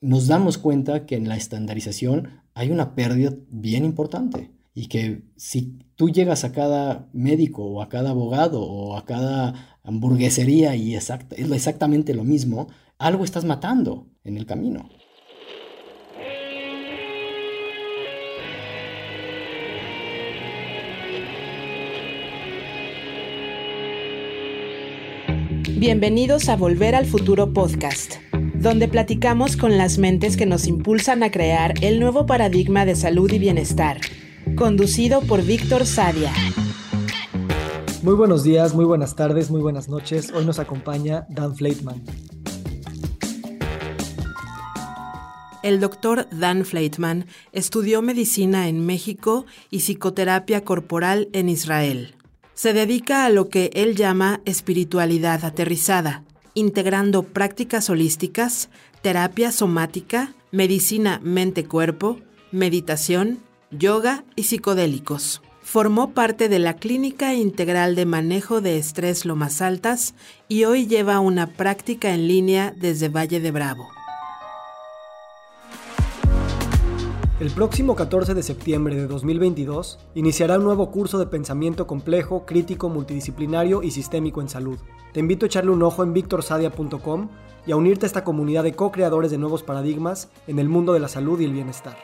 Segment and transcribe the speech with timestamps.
[0.00, 5.78] nos damos cuenta que en la estandarización hay una pérdida bien importante y que si
[5.94, 11.12] tú llegas a cada médico o a cada abogado o a cada hamburguesería y es
[11.36, 12.68] exactamente lo mismo,
[12.98, 14.88] algo estás matando en el camino.
[25.76, 28.16] Bienvenidos a Volver al Futuro Podcast,
[28.60, 33.32] donde platicamos con las mentes que nos impulsan a crear el nuevo paradigma de salud
[33.32, 34.00] y bienestar,
[34.54, 36.30] conducido por Víctor Sadia.
[38.02, 40.30] Muy buenos días, muy buenas tardes, muy buenas noches.
[40.34, 42.02] Hoy nos acompaña Dan Fleitman.
[45.62, 52.14] El doctor Dan Fleitman estudió medicina en México y psicoterapia corporal en Israel
[52.60, 58.70] se dedica a lo que él llama espiritualidad aterrizada, integrando prácticas holísticas,
[59.02, 62.18] terapia somática, medicina mente-cuerpo,
[62.52, 63.40] meditación,
[63.70, 65.42] yoga y psicodélicos.
[65.62, 70.14] Formó parte de la Clínica Integral de Manejo de Estrés Lomas Altas
[70.48, 73.88] y hoy lleva una práctica en línea desde Valle de Bravo.
[77.40, 82.90] El próximo 14 de septiembre de 2022 iniciará un nuevo curso de pensamiento complejo, crítico,
[82.90, 84.78] multidisciplinario y sistémico en salud.
[85.14, 87.30] Te invito a echarle un ojo en victorsadia.com
[87.66, 91.00] y a unirte a esta comunidad de co-creadores de nuevos paradigmas en el mundo de
[91.00, 91.96] la salud y el bienestar.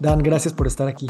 [0.00, 1.06] Dan, gracias por estar aquí.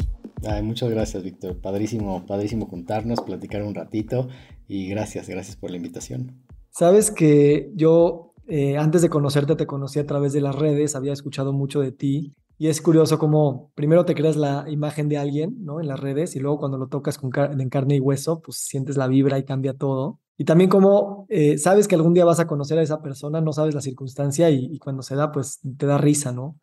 [0.61, 1.59] muchas gracias, Víctor.
[1.59, 4.27] Padrísimo, padrísimo juntarnos, platicar un ratito
[4.67, 6.43] y gracias, gracias por la invitación.
[6.69, 11.13] Sabes que yo eh, antes de conocerte te conocí a través de las redes, había
[11.13, 15.55] escuchado mucho de ti y es curioso cómo primero te creas la imagen de alguien,
[15.63, 15.79] ¿no?
[15.79, 18.97] En las redes y luego cuando lo tocas con en carne y hueso, pues sientes
[18.97, 20.19] la vibra y cambia todo.
[20.37, 23.53] Y también como eh, sabes que algún día vas a conocer a esa persona, no
[23.53, 26.57] sabes la circunstancia y, y cuando se da, pues te da risa, ¿no?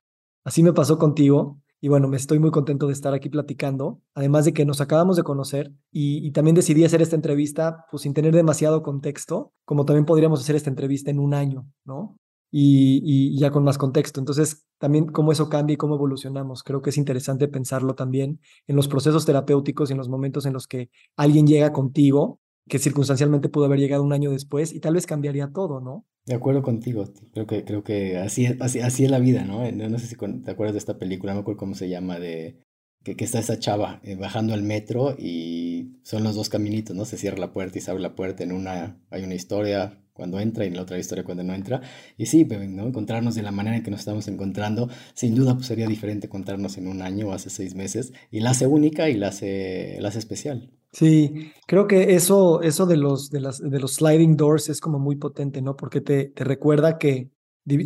[0.45, 1.61] Así me pasó contigo.
[1.81, 5.17] Y bueno, me estoy muy contento de estar aquí platicando, además de que nos acabamos
[5.17, 10.05] de conocer y, también decidí hacer esta entrevista pues sin tener demasiado contexto, como también
[10.05, 12.17] podríamos hacer esta entrevista en un año, ¿no?
[12.51, 14.21] Y, y, ya con más contexto.
[14.21, 16.63] Entonces, también cómo eso cambia y cómo evolucionamos.
[16.63, 20.53] Creo que es interesante pensarlo también en los procesos terapéuticos y en los momentos en
[20.53, 22.41] los que alguien llega contigo,
[22.71, 26.07] que circunstancialmente pudo haber llegado un año después y tal vez cambiaría todo, ¿no?
[26.25, 29.71] De acuerdo contigo, creo que, creo que así, así, así es la vida, ¿no?
[29.71, 29.99] ¿no?
[29.99, 32.63] sé si te acuerdas de esta película, no me acuerdo cómo se llama, de
[33.03, 37.05] que, que está esa chava eh, bajando al metro y son los dos caminitos, ¿no?
[37.05, 40.39] Se cierra la puerta y se abre la puerta, en una hay una historia cuando
[40.39, 41.81] entra y en la otra historia cuando no entra.
[42.19, 42.87] Y sí, ¿no?
[42.87, 46.77] encontrarnos de la manera en que nos estamos encontrando, sin duda pues, sería diferente encontrarnos
[46.77, 50.09] en un año o hace seis meses y la hace única y la hace, la
[50.09, 50.71] hace especial.
[50.93, 54.99] Sí, creo que eso, eso de los, de las, de los sliding doors es como
[54.99, 55.75] muy potente, ¿no?
[55.75, 57.31] Porque te, te recuerda que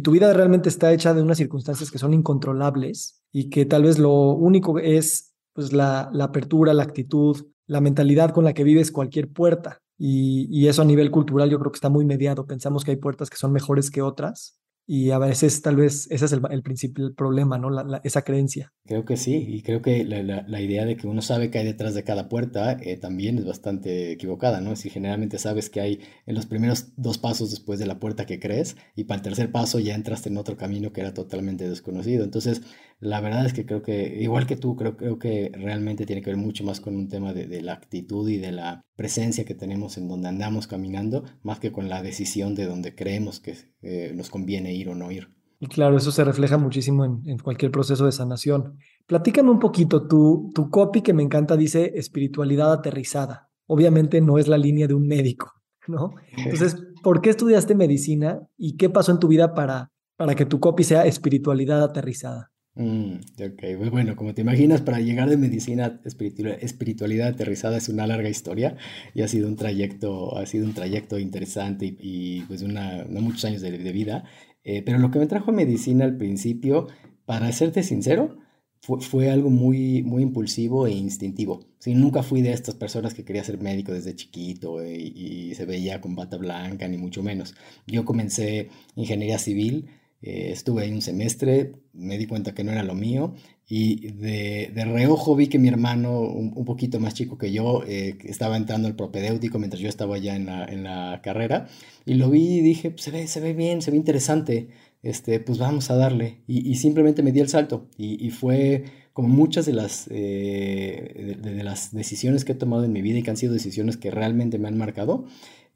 [0.02, 4.00] tu vida realmente está hecha de unas circunstancias que son incontrolables y que tal vez
[4.00, 8.90] lo único es pues la, la apertura, la actitud, la mentalidad con la que vives
[8.90, 9.83] cualquier puerta.
[9.98, 12.46] Y, eso a nivel cultural yo creo que está muy mediado.
[12.46, 16.26] Pensamos que hay puertas que son mejores que otras y a veces tal vez ese
[16.26, 17.70] es el, principal problema, ¿no?
[18.02, 18.72] Esa creencia.
[18.84, 21.64] Creo que sí, y creo que la, la, idea de que uno sabe que hay
[21.64, 24.76] detrás de cada puerta eh, también es bastante equivocada, ¿no?
[24.76, 28.38] Si generalmente sabes que hay en los primeros dos pasos después de la puerta que
[28.38, 32.22] crees, y para el tercer paso ya entraste en otro camino que era totalmente desconocido.
[32.22, 32.60] Entonces,
[33.00, 36.30] la verdad es que creo que, igual que tú, creo, creo que realmente tiene que
[36.30, 39.54] ver mucho más con un tema de, de la actitud y de la presencia que
[39.54, 44.12] tenemos en donde andamos caminando, más que con la decisión de donde creemos que eh,
[44.14, 45.28] nos conviene ir o no ir.
[45.60, 48.78] Y claro, eso se refleja muchísimo en, cualquier proceso de sanación.
[49.06, 53.50] Platícame un poquito, tu, tu copy que me encanta dice espiritualidad aterrizada.
[53.66, 55.52] Obviamente no es la línea de un médico,
[55.86, 56.14] ¿no?
[56.36, 60.60] Entonces, ¿por qué estudiaste medicina y qué pasó en tu vida para, para que tu
[60.60, 62.52] copy sea espiritualidad aterrizada?
[62.76, 67.88] Mm, ok, pues bueno, como te imaginas, para llegar de medicina a espiritualidad aterrizada es
[67.88, 68.76] una larga historia
[69.14, 73.44] y ha sido un trayecto, ha sido un trayecto interesante y, pues una, no muchos
[73.44, 74.24] años de, vida.
[74.64, 76.88] Eh, pero lo que me trajo a medicina al principio,
[77.26, 78.38] para serte sincero,
[78.80, 81.66] fue, fue, algo muy, muy impulsivo e instintivo.
[81.78, 85.54] Sí, nunca fui de estas personas que quería ser médico desde chiquito y, eh, y
[85.54, 87.54] se veía con bata blanca, ni mucho menos.
[87.86, 89.88] Yo comencé ingeniería civil
[90.26, 93.34] eh, estuve ahí un semestre, me di cuenta que no era lo mío
[93.68, 98.16] y de, de reojo vi que mi hermano, un, poquito más chico que yo, eh,
[98.24, 101.68] estaba entrando al propedéutico mientras yo estaba ya en la, en la carrera
[102.06, 104.68] y lo vi y dije, pues, se, ve, se ve bien, se ve interesante,
[105.02, 106.38] este, pues vamos a darle.
[106.46, 111.36] Y, y simplemente me di el salto y, y fue como muchas de las, eh,
[111.38, 114.10] de las decisiones que he tomado en mi vida y que han sido decisiones que
[114.10, 115.26] realmente me han marcado,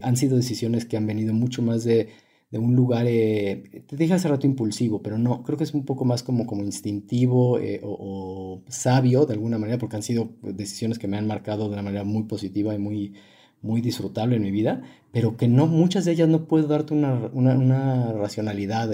[0.00, 2.08] han sido decisiones que han venido mucho más de
[2.50, 5.84] de un lugar, eh, te dije hace rato impulsivo, pero no, creo que es un
[5.84, 10.98] poco más como, como instintivo eh, o, sabio de alguna manera, porque han sido decisiones
[10.98, 13.14] que me han marcado de una manera muy positiva y muy,
[13.60, 17.30] muy disfrutable en mi vida, pero que no, muchas de ellas no puedo darte una,
[17.34, 18.88] una, racionalidad,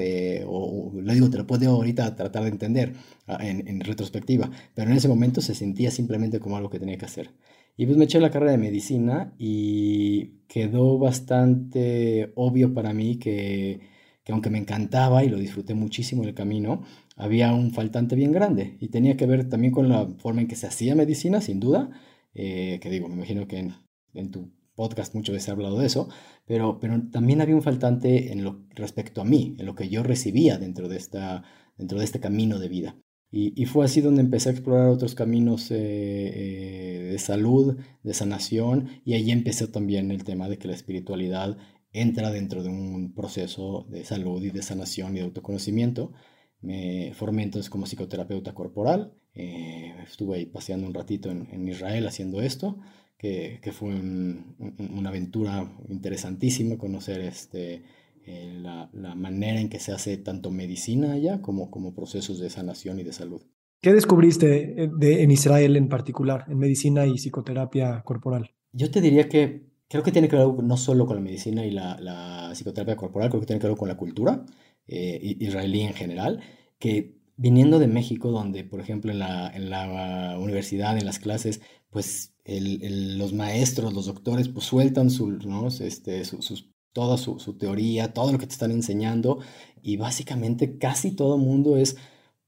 [0.46, 2.94] o, le digo, te lo puedo ahorita tratar de entender
[3.28, 7.06] ah, en retrospectiva, pero en ese momento se sentía simplemente como algo que tenía que
[7.06, 7.30] hacer.
[7.76, 13.80] Y pues me eché la carrera de medicina y quedó bastante obvio para mí que,
[14.22, 16.82] que, aunque me encantaba y lo disfruté muchísimo en el camino,
[17.16, 18.76] había un faltante bien grande.
[18.80, 21.90] Y tenía que ver también con la forma en que se hacía medicina, sin duda,
[22.34, 23.74] eh, que digo, me imagino que en,
[24.14, 26.08] en tu podcast muchas veces he hablado de eso,
[26.46, 30.02] pero, pero también había un faltante en lo respecto a mí, en lo que yo
[30.02, 31.44] recibía dentro de, esta,
[31.76, 32.96] dentro de este camino de vida.
[33.36, 39.00] Y, fue así donde empecé a explorar otros caminos eh, eh, de salud, de sanación,
[39.04, 41.58] y ahí empecé también el tema de que la espiritualidad
[41.92, 46.12] entra dentro de un proceso de salud y de sanación y de autoconocimiento.
[46.60, 52.40] Me formé entonces como psicoterapeuta corporal, eh, estuve ahí paseando un ratito en, Israel haciendo
[52.40, 52.78] esto,
[53.18, 57.82] que, que fue una aventura interesantísima conocer este,
[58.26, 62.48] eh, la, la, manera en que se hace tanto medicina allá como, como procesos de
[62.48, 63.42] sanación y de salud.
[63.80, 68.50] ¿Qué descubriste eh, de, en Israel en particular, en medicina y psicoterapia corporal?
[68.72, 71.70] Yo te diría que creo que tiene que ver no solo con la medicina y
[71.70, 74.44] la, la psicoterapia corporal, creo que tiene que ver con la cultura
[74.86, 76.40] eh, israelí en general,
[76.78, 81.60] que viniendo de México, donde por ejemplo en la, en la universidad, en las clases,
[81.90, 85.68] pues el, los maestros, los doctores, pues sueltan su, ¿no?
[85.68, 89.40] este, sus toda su, teoría, todo lo que te están enseñando
[89.82, 91.96] y básicamente casi todo mundo es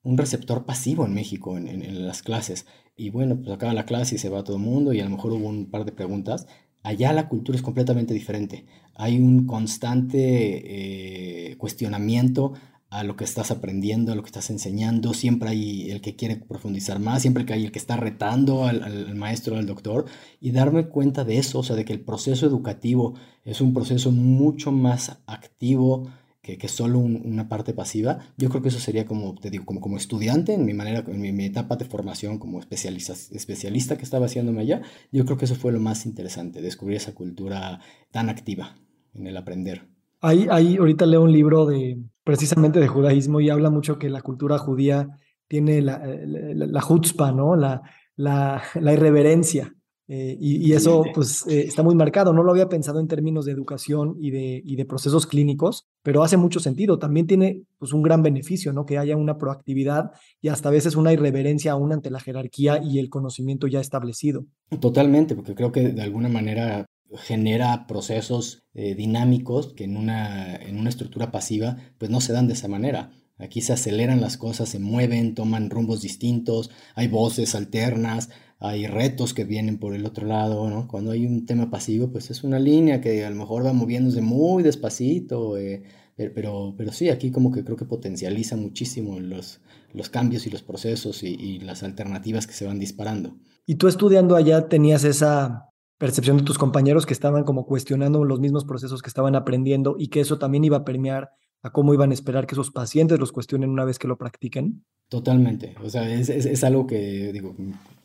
[0.02, 2.64] un receptor pasivo en México en, las clases.
[2.96, 5.10] Y bueno, pues acaba la clase y se va todo el mundo y a lo
[5.10, 6.46] mejor hubo un par de preguntas.
[6.82, 8.64] Allá la cultura es completamente diferente.
[8.94, 12.54] Hay un constante eh, cuestionamiento
[12.96, 15.12] a lo que estás aprendiendo, a lo que estás enseñando.
[15.12, 19.14] Siempre hay el que quiere profundizar más, siempre hay el que está retando al, al
[19.14, 20.06] maestro, al doctor,
[20.40, 23.14] y darme cuenta de eso, o sea, de que el proceso educativo
[23.44, 26.08] es un proceso mucho más activo
[26.40, 28.20] que, que solo una parte pasiva.
[28.38, 31.20] Yo creo que eso sería como, te digo, como, como estudiante, en mi manera, en
[31.20, 34.80] mi, etapa de formación como especialista, especialista que estaba haciéndome allá,
[35.12, 38.76] yo creo que eso fue lo más interesante, descubrir esa cultura tan activa
[39.12, 39.88] en el aprender.
[40.20, 44.20] Ahí, ahí ahorita leo un libro de precisamente de judaísmo y habla mucho que la
[44.20, 45.08] cultura judía
[45.46, 47.54] tiene la, eh, la, la ¿no?
[47.54, 47.82] La,
[48.16, 49.72] la, la irreverencia.
[50.08, 52.32] Eh, y, eso pues eh, está muy marcado.
[52.32, 56.24] No lo había pensado en términos de educación y de, y de procesos clínicos, pero
[56.24, 56.98] hace mucho sentido.
[56.98, 58.86] También tiene pues un gran beneficio, ¿no?
[58.86, 62.98] Que haya una proactividad y hasta a veces una irreverencia aún ante la jerarquía y
[62.98, 64.46] el conocimiento ya establecido.
[64.80, 70.78] Totalmente, porque creo que de alguna manera genera procesos eh, dinámicos que en una, en
[70.78, 73.10] una estructura pasiva pues no se dan de esa manera.
[73.38, 79.34] Aquí se aceleran las cosas, se mueven, toman rumbos distintos, hay voces alternas, hay retos
[79.34, 80.86] que vienen por el otro lado.
[80.88, 84.22] Cuando hay un tema pasivo, pues es una línea que a lo mejor va moviéndose
[84.22, 85.82] muy despacito, eh,
[86.16, 89.60] pero, pero sí, aquí como que creo que potencializa muchísimo los,
[89.92, 93.36] los cambios y los procesos y, y las alternativas que se van disparando.
[93.66, 98.40] Y tú estudiando allá tenías esa percepción de tus compañeros que estaban como cuestionando los
[98.40, 101.30] mismos procesos que estaban aprendiendo y que eso también iba a permear
[101.62, 104.84] a cómo iban a esperar que sus pacientes los cuestionen una vez que lo practiquen?
[105.08, 107.54] Totalmente, o sea, es, es, es, algo que, digo,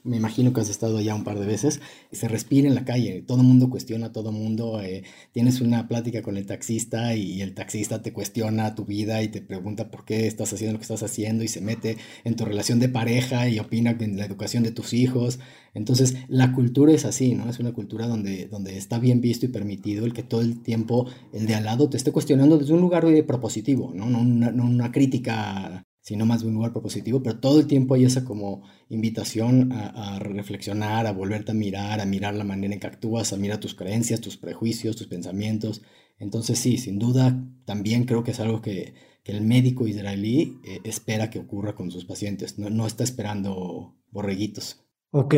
[0.03, 1.81] me imagino que has estado allá un par de veces,
[2.11, 6.21] se respira en la calle, todo mundo cuestiona a todo mundo, eh, tienes una plática
[6.21, 10.27] con el taxista y el taxista te cuestiona tu vida y te pregunta por qué
[10.27, 13.59] estás haciendo lo que estás haciendo y se mete en tu relación de pareja y
[13.59, 15.39] opina en la educación de tus hijos.
[15.73, 17.49] Entonces, la cultura es así, ¿no?
[17.49, 21.07] Es una cultura donde, donde está bien visto y permitido el que todo el tiempo
[21.33, 24.09] el de al lado te esté cuestionando desde un lugar propositivo, ¿no?
[24.09, 28.05] No no una crítica sino más de un lugar propositivo, pero todo el tiempo hay
[28.05, 32.87] esa como invitación a, reflexionar, a volverte a mirar, a mirar la manera en que
[32.87, 35.81] actúas, a mirar tus creencias, tus prejuicios, tus pensamientos.
[36.17, 40.79] Entonces sí, sin duda, también creo que es algo que, que el médico israelí eh,
[40.83, 44.83] espera que ocurra con sus pacientes, no, no, está esperando borreguitos.
[45.11, 45.35] Ok,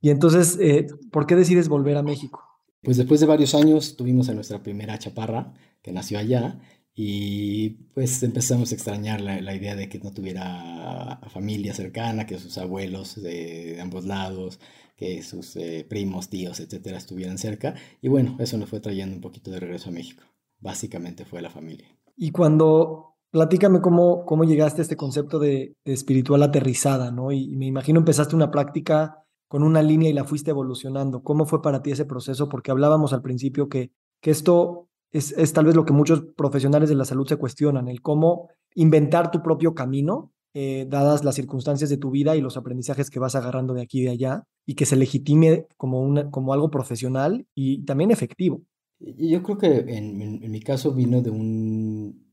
[0.00, 2.42] y entonces, eh, ¿por qué decides volver a México?
[2.82, 6.60] Pues después de varios años tuvimos a nuestra primera chaparra, que nació allá,
[6.96, 12.56] y pues empezamos a extrañar la, idea de que no tuviera familia cercana, que sus
[12.56, 14.60] abuelos de, ambos lados,
[14.96, 17.74] que sus eh, primos, tíos, etcétera, estuvieran cerca.
[18.00, 20.22] Y bueno, eso nos fue trayendo un poquito de regreso a México.
[20.60, 21.88] Básicamente fue la familia.
[22.16, 27.32] Y cuando, platícame cómo, cómo llegaste a este concepto de, espiritual aterrizada, ¿no?
[27.32, 31.24] Y, y me imagino empezaste una práctica con una línea y la fuiste evolucionando.
[31.24, 32.48] ¿Cómo fue para ti ese proceso?
[32.48, 36.88] Porque hablábamos al principio que, que esto es, es tal vez lo que muchos profesionales
[36.88, 41.88] de la salud se cuestionan, el cómo inventar tu propio camino eh, dadas las circunstancias
[41.88, 44.74] de tu vida y los aprendizajes que vas agarrando de aquí y de allá, y
[44.74, 48.62] que se legitime como, una, como algo profesional y también efectivo.
[48.98, 52.24] Yo creo que en, en, mi caso vino de un,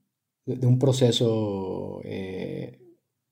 [0.46, 2.80] de un proceso eh,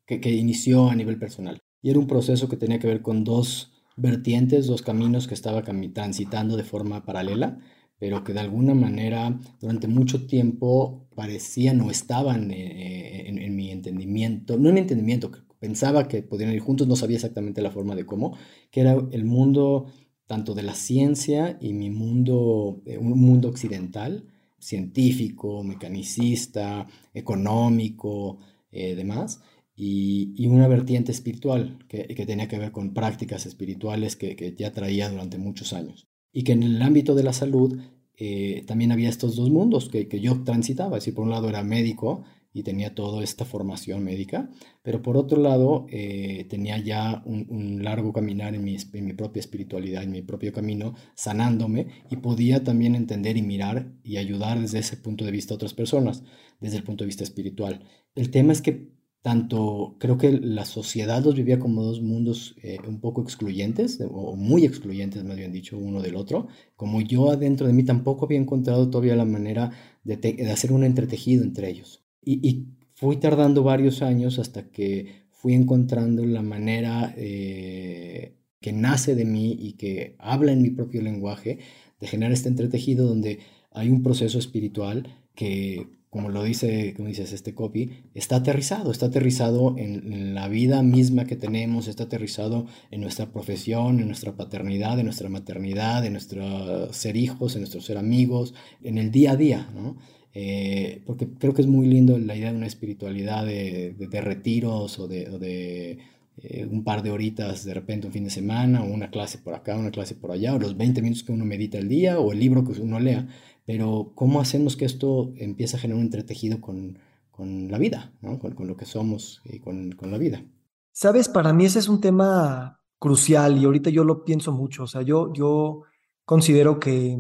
[0.06, 1.60] que, que, inició a nivel personal.
[1.82, 5.62] Y era un proceso que tenía que ver con dos vertientes, dos caminos que estaba
[5.62, 7.60] transitando de forma paralela
[8.00, 14.58] pero que de alguna manera durante mucho tiempo parecían o estaban eh, en, mi entendimiento,
[14.58, 18.06] no en mi entendimiento, pensaba que podían ir juntos, no sabía exactamente la forma de
[18.06, 18.38] cómo,
[18.72, 19.88] que era el mundo
[20.26, 24.26] tanto de la ciencia y mi mundo, eh, un mundo occidental,
[24.60, 28.40] científico, mecanicista, económico,
[28.72, 29.42] eh, demás,
[29.76, 34.72] y, una vertiente espiritual que, que, tenía que ver con prácticas espirituales que, que ya
[34.74, 37.80] traía durante muchos años y que en el ámbito de la salud
[38.18, 40.98] eh, también había estos dos mundos que, que, yo transitaba.
[40.98, 44.50] Es decir, por un lado era médico y tenía toda esta formación médica,
[44.82, 49.40] pero por otro lado eh, tenía ya un, largo caminar en mi, en mi, propia
[49.40, 54.80] espiritualidad, en mi propio camino, sanándome y podía también entender y mirar y ayudar desde
[54.80, 56.24] ese punto de vista a otras personas,
[56.60, 57.84] desde el punto de vista espiritual.
[58.16, 62.78] El tema es que tanto creo que la sociedad los vivía como dos mundos eh,
[62.88, 67.68] un poco excluyentes, o muy excluyentes más bien dicho, uno del otro, como yo adentro
[67.68, 69.72] de mí tampoco había encontrado todavía la manera
[70.04, 72.04] de, hacer un entretejido entre ellos.
[72.24, 79.24] Y, fui tardando varios años hasta que fui encontrando la manera eh, que nace de
[79.24, 81.60] mí y que habla en mi propio lenguaje
[82.02, 83.40] de generar este entretejido donde
[83.72, 89.08] hay un proceso espiritual que como lo dice, como dices, este copy, está aterrizado, está
[89.08, 94.98] aterrizado en, la vida misma que tenemos, está aterrizado en nuestra profesión, en nuestra paternidad,
[95.00, 99.36] en nuestra maternidad, en nuestro ser hijos, en nuestro ser amigos, en el día a
[99.36, 99.98] día, ¿no?
[100.34, 105.00] Eh, porque creo que es muy lindo la idea de una espiritualidad de, de, retiros
[105.00, 105.98] o de, de
[106.38, 109.54] eh, un par de horitas de repente un fin de semana, o una clase por
[109.54, 112.32] acá, una clase por allá, o los 20 minutos que uno medita al día, o
[112.32, 113.28] el libro que uno lea
[113.70, 116.98] pero ¿cómo hacemos que esto empiece a generar un entretejido con,
[117.30, 118.40] con la vida, ¿no?
[118.40, 120.44] con, con, lo que somos y con, con, la vida?
[120.92, 124.86] Sabes, para mí ese es un tema crucial y ahorita yo lo pienso mucho.
[124.86, 125.84] O sea, yo, yo
[126.26, 127.20] considero que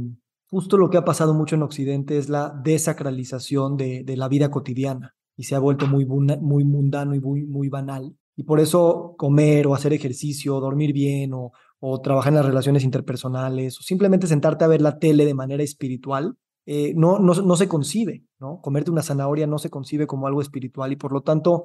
[0.50, 4.50] justo lo que ha pasado mucho en Occidente es la desacralización de, de la vida
[4.50, 8.18] cotidiana y se ha vuelto muy, muy mundano y muy, muy banal.
[8.36, 12.84] Y por eso comer o hacer ejercicio, dormir bien o, o trabajar en las relaciones
[12.84, 17.56] interpersonales, o simplemente sentarte a ver la tele de manera espiritual, eh, no, no, no
[17.56, 18.62] se concibe, ¿no?
[18.62, 21.64] Comerte una zanahoria no se concibe como algo espiritual y por lo tanto,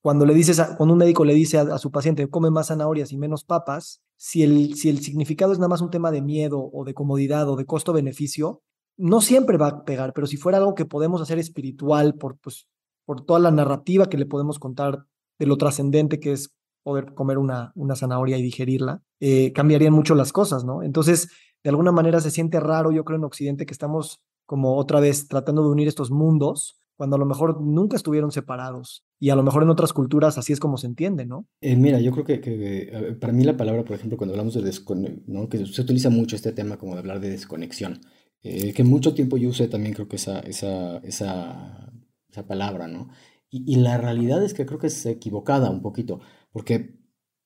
[0.00, 3.16] cuando le dices, cuando un médico le dice a, su paciente, come más zanahorias y
[3.16, 6.84] menos papas, si el, si el significado es nada más un tema de miedo o
[6.84, 8.62] de comodidad o de costo-beneficio,
[8.96, 12.68] no siempre va a pegar, pero si fuera algo que podemos hacer espiritual por, pues,
[13.04, 15.06] por toda la narrativa que le podemos contar
[15.38, 20.14] de lo trascendente que es poder comer una, una zanahoria y digerirla, eh, cambiarían mucho
[20.14, 20.82] las cosas, ¿no?
[20.82, 21.30] Entonces,
[21.64, 25.26] de alguna manera se siente raro, yo creo, en Occidente que estamos como otra vez
[25.26, 29.04] tratando de unir estos mundos, cuando a lo mejor nunca estuvieron separados.
[29.18, 31.46] Y a lo mejor en otras culturas así es como se entiende, ¿no?
[31.60, 34.62] Eh, mira, yo creo que, que, para mí la palabra, por ejemplo, cuando hablamos de
[34.62, 35.48] desconexión, ¿no?
[35.48, 38.00] que se utiliza mucho este tema como de hablar de desconexión,
[38.42, 41.90] eh, que mucho tiempo yo usé también creo que esa, esa, esa,
[42.28, 43.08] esa palabra, ¿no?
[43.50, 46.20] Y, y, la realidad es que creo que es equivocada un poquito,
[46.54, 46.94] porque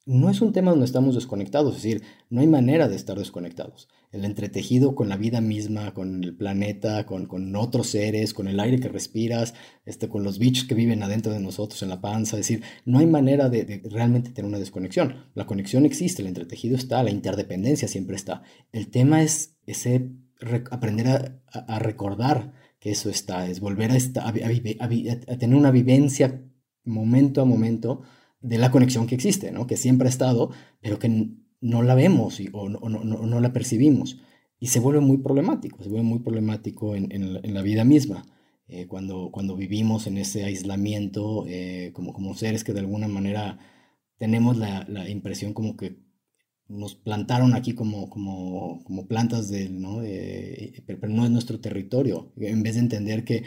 [0.04, 3.88] no es un tema donde estamos desconectados, es decir, no hay manera de estar desconectados.
[4.12, 8.60] El entretejido con la vida misma, con el planeta, con, con otros seres, con el
[8.60, 9.54] aire que respiras,
[9.86, 12.98] este, con los bichos que viven adentro de nosotros en la panza, es decir, no
[12.98, 15.24] hay manera de, realmente tener una desconexión.
[15.34, 18.42] La conexión existe, el entretejido está, la interdependencia siempre está.
[18.72, 20.10] El tema es ese
[20.70, 26.42] aprender a, a, recordar que eso está, es volver a, a tener una vivencia
[26.84, 28.02] momento a momento
[28.40, 29.66] de la conexión que existe, ¿no?
[29.66, 31.30] que siempre ha estado, pero que
[31.60, 34.18] no la vemos y, o, no, no, no, la percibimos.
[34.60, 38.24] Y se vuelve muy problemático, se vuelve muy problemático en, en, la vida misma,
[38.66, 43.58] eh, cuando, cuando vivimos en ese aislamiento eh, como, como seres que de alguna manera
[44.18, 46.00] tenemos la, la, impresión como que
[46.66, 50.00] nos plantaron aquí como, como, como plantas de, ¿no?
[50.86, 53.44] Pero no es nuestro territorio, en vez de entender que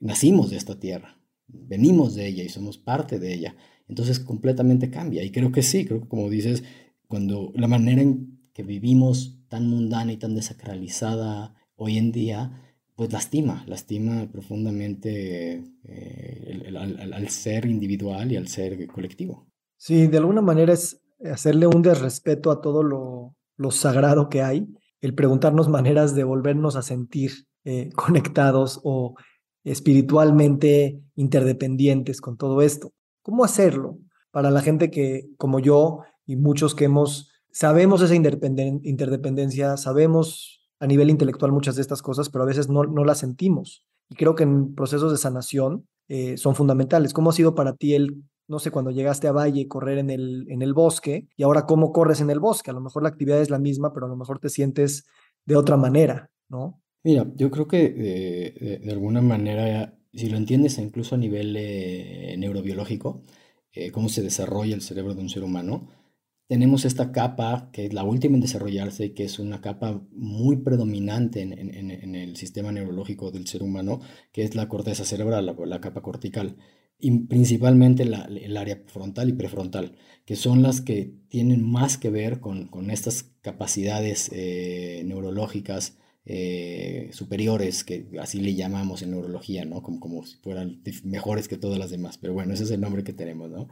[0.00, 3.56] nacimos de esta tierra, venimos de ella y somos parte de ella.
[3.88, 5.22] Entonces completamente cambia.
[5.22, 6.64] Y creo que sí, creo que como dices,
[7.08, 12.62] cuando la manera en que vivimos tan mundana y tan desacralizada hoy en día,
[12.96, 19.46] pues lastima, lastima profundamente eh, al, ser individual y al ser colectivo.
[19.76, 24.66] Sí, de alguna manera es hacerle un desrespeto a todo lo, lo sagrado que hay,
[25.00, 27.32] el preguntarnos maneras de volvernos a sentir
[27.64, 29.14] eh, conectados o
[29.64, 32.92] espiritualmente interdependientes con todo esto.
[33.26, 33.98] ¿Cómo hacerlo
[34.30, 40.86] para la gente que, como yo y muchos que hemos, sabemos esa interdependencia, sabemos a
[40.86, 43.84] nivel intelectual muchas de estas cosas, pero a veces no, no las sentimos?
[44.08, 47.12] Y creo que en procesos de sanación eh, son fundamentales.
[47.12, 50.46] ¿Cómo ha sido para ti el, no sé, cuando llegaste a Valle, correr en el,
[50.48, 52.70] en el bosque y ahora cómo corres en el bosque?
[52.70, 55.04] A lo mejor la actividad es la misma, pero a lo mejor te sientes
[55.44, 56.80] de otra manera, ¿no?
[57.02, 63.22] Mira, yo creo que de, alguna manera, si lo entiendes incluso a nivel eh, neurobiológico,
[63.72, 65.88] eh, cómo se desarrolla el cerebro de un ser humano,
[66.48, 71.42] tenemos esta capa que es la última en desarrollarse que es una capa muy predominante
[71.42, 74.00] en, el sistema neurológico del ser humano,
[74.32, 76.56] que es la corteza cerebral, la, capa cortical,
[76.98, 82.40] y principalmente el área frontal y prefrontal, que son las que tienen más que ver
[82.40, 89.80] con, estas capacidades eh, neurológicas eh, superiores, que así le llamamos en neurología, ¿no?
[89.82, 93.04] Como, como si fueran mejores que todas las demás, pero bueno, ese es el nombre
[93.04, 93.68] que tenemos, ¿no?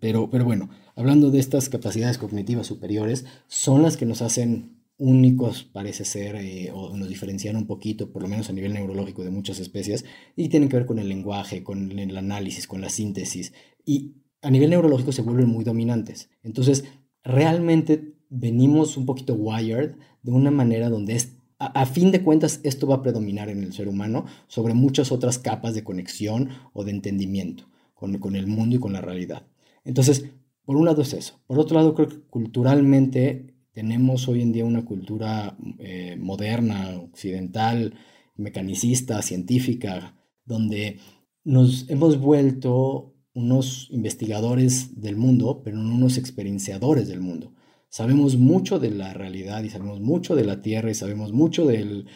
[0.00, 5.64] Pero, pero bueno, hablando de estas capacidades cognitivas superiores, son las que nos hacen únicos,
[5.64, 9.30] parece ser, eh, o nos diferencian un poquito, por lo menos a nivel neurológico, de
[9.30, 10.04] muchas especies,
[10.36, 13.52] y tienen que ver con el lenguaje, con el análisis, con la síntesis,
[13.84, 16.28] y a nivel neurológico se vuelven muy dominantes.
[16.42, 16.84] Entonces,
[17.22, 22.86] realmente venimos un poquito wired de una manera donde es a, fin de cuentas, esto
[22.86, 26.90] va a predominar en el ser humano sobre muchas otras capas de conexión o de
[26.90, 29.46] entendimiento con, el mundo y con la realidad.
[29.84, 30.26] Entonces,
[30.64, 31.40] por un lado es eso.
[31.46, 37.94] Por otro lado, creo que culturalmente tenemos hoy en día una cultura eh, moderna, occidental,
[38.36, 40.98] mecanicista, científica, donde
[41.44, 47.52] nos hemos vuelto unos investigadores del mundo, pero no unos experienciadores del mundo.
[47.94, 52.08] Sabemos mucho de la realidad y sabemos mucho de la Tierra y sabemos mucho del,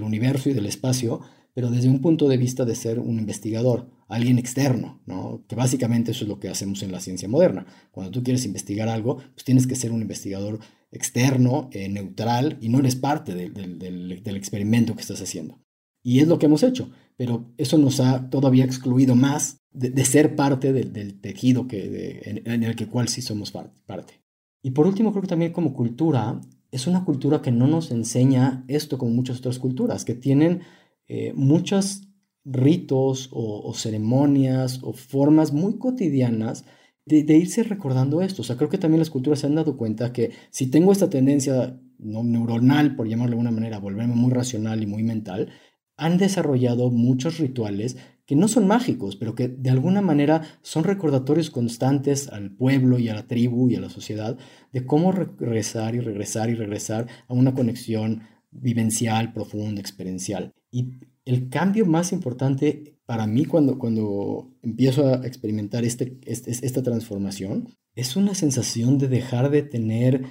[0.00, 1.20] universo y del espacio,
[1.52, 5.44] pero desde un punto de vista de ser un investigador, alguien externo, ¿no?
[5.48, 7.66] que básicamente eso es lo que hacemos en la ciencia moderna.
[7.90, 10.60] Cuando tú quieres investigar algo, pues tienes que ser un investigador
[10.92, 15.58] externo, eh, neutral, y no eres parte del, experimento que estás haciendo.
[16.04, 20.36] Y es lo que hemos hecho, pero eso nos ha todavía excluido más de, ser
[20.36, 24.24] parte del, tejido que, en, el que cual sí somos parte.
[24.66, 26.40] Y por último, creo que también como cultura,
[26.72, 30.62] es una cultura que no nos enseña esto como muchas otras culturas, que tienen
[31.06, 32.08] eh, muchos
[32.44, 36.64] ritos o, ceremonias o formas muy cotidianas
[37.04, 38.42] de, irse recordando esto.
[38.42, 41.08] O sea, creo que también las culturas se han dado cuenta que si tengo esta
[41.08, 45.48] tendencia no neuronal, por llamarlo de alguna manera, volverme muy racional y muy mental,
[45.96, 51.50] han desarrollado muchos rituales que no son mágicos, pero que de alguna manera son recordatorios
[51.50, 54.36] constantes al pueblo y a la tribu y a la sociedad
[54.72, 60.52] de cómo regresar y regresar y regresar a una conexión vivencial, profunda, experiencial.
[60.72, 66.82] Y el cambio más importante para mí cuando, cuando empiezo a experimentar este, este, esta
[66.82, 70.24] transformación es una sensación de dejar de tener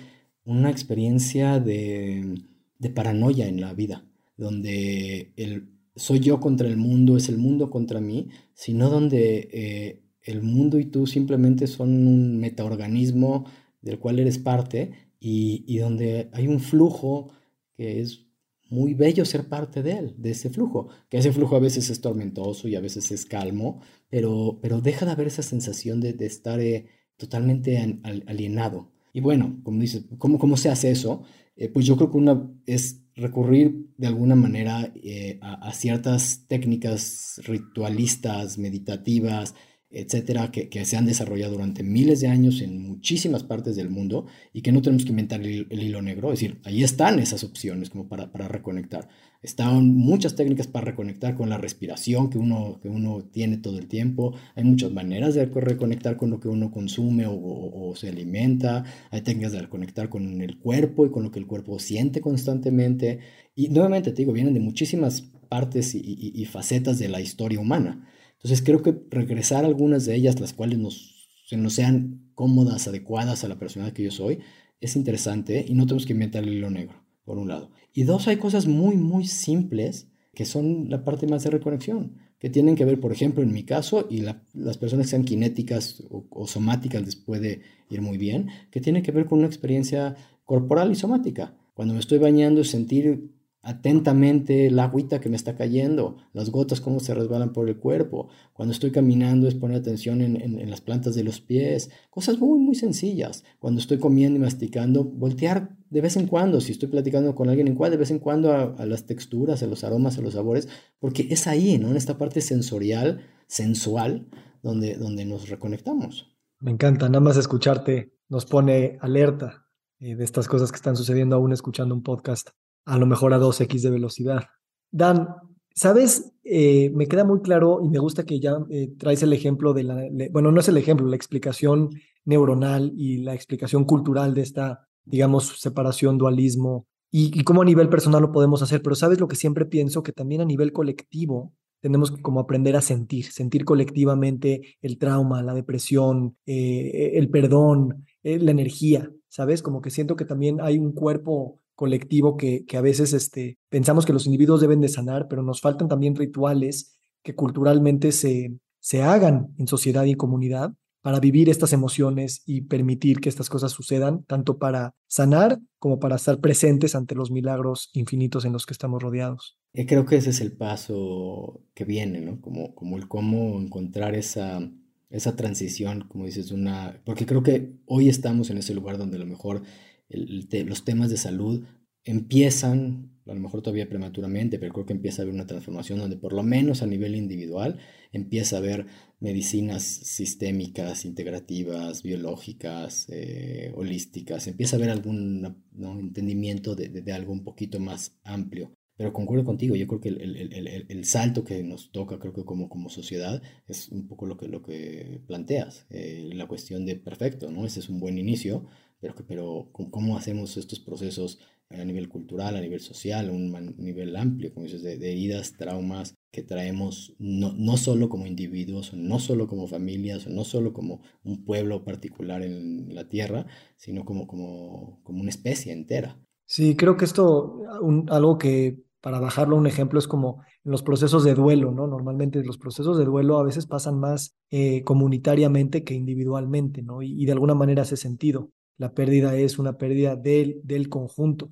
[0.43, 2.41] una experiencia de,
[2.77, 4.05] de paranoia en la vida,
[4.37, 10.03] donde el, soy yo contra el mundo, es el mundo contra mí, sino donde eh,
[10.21, 13.45] el mundo y tú simplemente son un metaorganismo
[13.81, 17.31] del cual eres parte y, donde hay un flujo
[17.73, 18.25] que es
[18.69, 22.01] muy bello ser parte de él, de ese flujo, que ese flujo a veces es
[22.01, 26.59] tormentoso y a veces es calmo, pero, pero deja de haber esa sensación de, estar
[26.59, 28.91] eh, totalmente alienado.
[29.13, 31.23] Y bueno, como dices, ¿cómo, cómo se hace eso?
[31.55, 37.41] Eh, pues yo creo que una es recurrir de alguna manera eh, a, ciertas técnicas
[37.45, 39.55] ritualistas, meditativas,
[39.95, 44.61] etcétera, que, se han desarrollado durante miles de años en muchísimas partes del mundo y
[44.61, 46.33] que no tenemos que inventar el, hilo negro.
[46.33, 49.07] Es decir, ahí están esas opciones como para, para, reconectar.
[49.41, 53.87] Están muchas técnicas para reconectar con la respiración que uno, que uno tiene todo el
[53.87, 54.33] tiempo.
[54.55, 58.83] Hay muchas maneras de reconectar con lo que uno consume o, se alimenta.
[59.11, 63.19] Hay técnicas de reconectar con el cuerpo y con lo que el cuerpo siente constantemente.
[63.55, 68.09] Y nuevamente te digo, vienen de muchísimas partes y, y facetas de la historia humana.
[68.45, 73.43] Entonces creo que regresar a algunas de ellas, las cuales nos, nos sean cómodas, adecuadas
[73.43, 74.37] a la personalidad que yo soy,
[74.79, 77.71] es interesante y no tenemos que inventar el hilo negro, por un lado.
[77.91, 82.51] Y dos, hay cosas muy, muy simples que son la parte más de reconexión, que
[82.51, 84.21] tienen que ver, por ejemplo, en mi caso, y
[84.53, 89.01] las personas que sean kinéticas o, o, somáticas les puede ir muy bien, que tiene
[89.01, 91.57] que ver con una experiencia corporal y somática.
[91.73, 93.31] Cuando me estoy bañando, sentir
[93.65, 98.29] atentamente la agüita que me está cayendo, las gotas cómo se resbalan por el cuerpo.
[98.53, 102.75] Cuando estoy caminando es poner atención en, las plantas de los pies, cosas muy, muy
[102.75, 103.43] sencillas.
[103.57, 107.67] Cuando estoy comiendo y masticando, voltear de vez en cuando, si estoy platicando con alguien,
[107.67, 110.67] en cuál de vez en cuando a, las texturas, a los aromas, a los sabores,
[110.99, 111.89] porque es ahí, ¿no?
[111.89, 114.27] En esta parte sensorial, sensual,
[114.61, 116.37] donde, donde nos reconectamos.
[116.59, 119.65] Me encanta, nada más escucharte nos pone alerta
[119.99, 122.49] eh, de estas cosas que están sucediendo aún escuchando un podcast
[122.85, 124.43] a lo mejor a 2x de velocidad.
[124.91, 125.27] Dan,
[125.73, 126.31] ¿sabes?
[126.43, 129.83] Eh, me queda muy claro y me gusta que ya eh, traes el ejemplo de
[129.83, 131.89] la, bueno, no es el ejemplo, la explicación
[132.23, 137.89] neuronal y la explicación cultural de esta, digamos, separación, dualismo y, y cómo a nivel
[137.89, 141.53] personal lo podemos hacer, pero sabes lo que siempre pienso, que también a nivel colectivo
[141.81, 148.05] tenemos que como aprender a sentir, sentir colectivamente el trauma, la depresión, eh, el perdón,
[148.23, 149.61] la energía, ¿sabes?
[149.61, 154.05] Como que siento que también hay un cuerpo colectivo que, que a veces este, pensamos
[154.05, 159.01] que los individuos deben de sanar, pero nos faltan también rituales que culturalmente se, se
[159.01, 160.73] hagan en sociedad y comunidad
[161.05, 166.15] para vivir estas emociones y permitir que estas cosas sucedan, tanto para sanar como para
[166.15, 169.55] estar presentes ante los milagros infinitos en los que estamos rodeados.
[169.71, 172.41] Creo que ese es el paso que viene, ¿no?
[172.41, 174.67] Como, como el cómo encontrar esa,
[175.11, 176.99] esa transición, como dices, una...
[177.05, 179.61] Porque creo que hoy estamos en ese lugar donde a lo mejor
[180.09, 181.65] los temas de salud
[182.05, 186.17] empiezan, a lo mejor todavía prematuramente, pero creo que empieza a haber una transformación donde
[186.17, 187.79] por lo menos a nivel individual
[188.11, 188.85] empieza a haber
[189.19, 195.63] medicinas sistémicas, integrativas, biológicas, eh, holísticas, empieza a haber algún
[195.99, 198.71] entendimiento de, de, algo un poquito más amplio.
[198.97, 202.45] Pero concuerdo contigo, yo creo que el, el, el, salto que nos toca, creo que
[202.45, 206.95] como, como sociedad, es un poco lo que, lo que planteas, eh, la cuestión de
[206.95, 207.65] perfecto, ¿no?
[207.65, 208.65] Ese es un buen inicio,
[208.99, 214.15] pero, pero ¿cómo hacemos estos procesos a nivel cultural, a nivel social, a un nivel
[214.15, 219.47] amplio, como dices, de, heridas, traumas que traemos no, no solo como individuos, no solo
[219.47, 225.21] como familias, no solo como un pueblo particular en la tierra, sino como, como, como
[225.21, 226.19] una especie entera.
[226.45, 227.63] Sí, creo que esto,
[228.09, 231.85] algo que para bajarlo un ejemplo, es como en los procesos de duelo, ¿no?
[231.85, 237.03] Normalmente los procesos de duelo a veces pasan más eh, comunitariamente que individualmente, ¿no?
[237.03, 238.49] Y, de alguna manera hace sentido.
[238.77, 241.51] La pérdida es una pérdida del, del conjunto,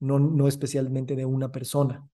[0.00, 2.08] no, no especialmente de una persona.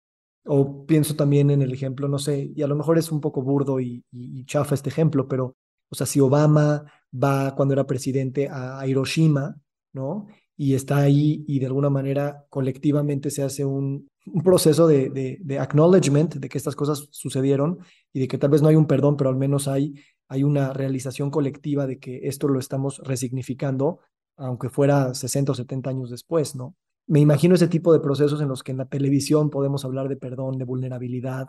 [0.44, 3.42] O pienso también en el ejemplo, no sé, y a lo mejor es un poco
[3.42, 5.56] burdo y, y, chafa este ejemplo, pero,
[5.88, 9.56] o sea, si Obama va cuando era presidente a Hiroshima,
[9.92, 10.26] ¿no?
[10.56, 15.58] y está ahí y de alguna manera colectivamente se hace un, un proceso de, de,
[15.58, 17.78] acknowledgement de que estas cosas sucedieron
[18.12, 19.94] y de que tal vez no hay un perdón, pero al menos hay,
[20.28, 24.00] hay una realización colectiva de que esto lo estamos resignificando,
[24.37, 26.77] aunque fuera 60 o 70 años después, ¿no?
[27.07, 30.16] Me imagino ese tipo de procesos en los que en la televisión podemos hablar de
[30.16, 31.49] perdón, de vulnerabilidad,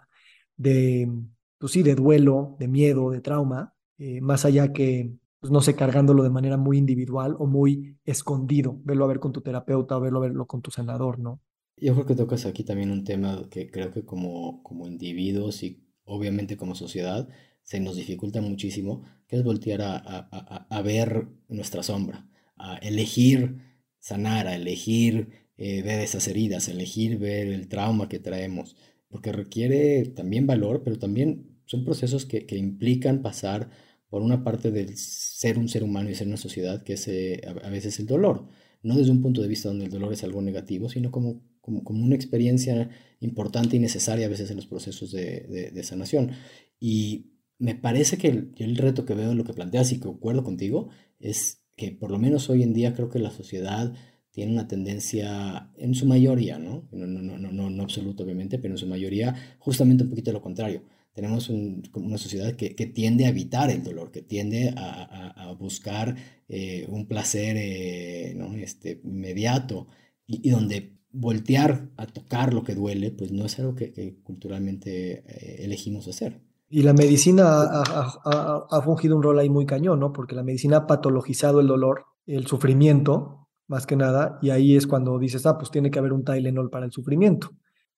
[0.56, 1.12] de,
[1.58, 5.76] pues sí, de duelo, de miedo, de trauma, eh, más allá que, pues no sé,
[5.76, 10.02] cargándolo de manera muy individual o muy escondido, verlo a ver con tu terapeuta o
[10.02, 11.42] verlo a verlo con tu sanador, ¿no?
[11.80, 15.84] Yo creo que tocas aquí también un tema que creo que como, como individuos y
[16.06, 17.28] obviamente como sociedad
[17.62, 22.26] se nos dificulta muchísimo, que es voltear a, a, a, ver nuestra sombra,
[22.58, 23.58] a elegir
[24.00, 28.76] sanar, a elegir eh, ver esas heridas, elegir ver el trauma que traemos,
[29.10, 33.70] porque requiere también valor, pero también son procesos que, que implican pasar
[34.10, 37.42] por una parte del ser un ser humano y ser una sociedad, que es eh,
[37.64, 38.48] a veces el dolor,
[38.84, 41.42] no desde un punto de vista donde el dolor es algo negativo, sino como
[41.84, 42.90] como, una experiencia
[43.20, 46.32] importante y necesaria a veces en los procesos de, de, sanación.
[46.80, 50.44] Y me parece que el, reto que veo en lo que planteas y que concuerdo
[50.44, 50.90] contigo
[51.20, 53.94] es que por lo menos hoy en día creo que la sociedad
[54.32, 56.88] tiene una tendencia, en su mayoría, ¿no?
[56.92, 60.42] No, no, no, no, no absoluto obviamente, pero en su mayoría justamente un poquito lo
[60.42, 60.84] contrario.
[61.14, 66.16] Tenemos una sociedad que, que, tiende a evitar el dolor, que tiende a, a, buscar
[66.48, 68.54] eh, un placer eh, ¿no?
[68.56, 69.88] este, inmediato
[70.28, 75.64] y, donde voltear a tocar lo que duele, pues no es algo que, culturalmente eh,
[75.64, 76.40] elegimos hacer.
[76.70, 80.12] Y la medicina ha, fungido un rol ahí muy cañón, ¿no?
[80.12, 84.86] Porque la medicina ha patologizado el dolor, el sufrimiento, más que nada, y ahí es
[84.86, 87.52] cuando dices, ah, pues tiene que haber un Tylenol para el sufrimiento.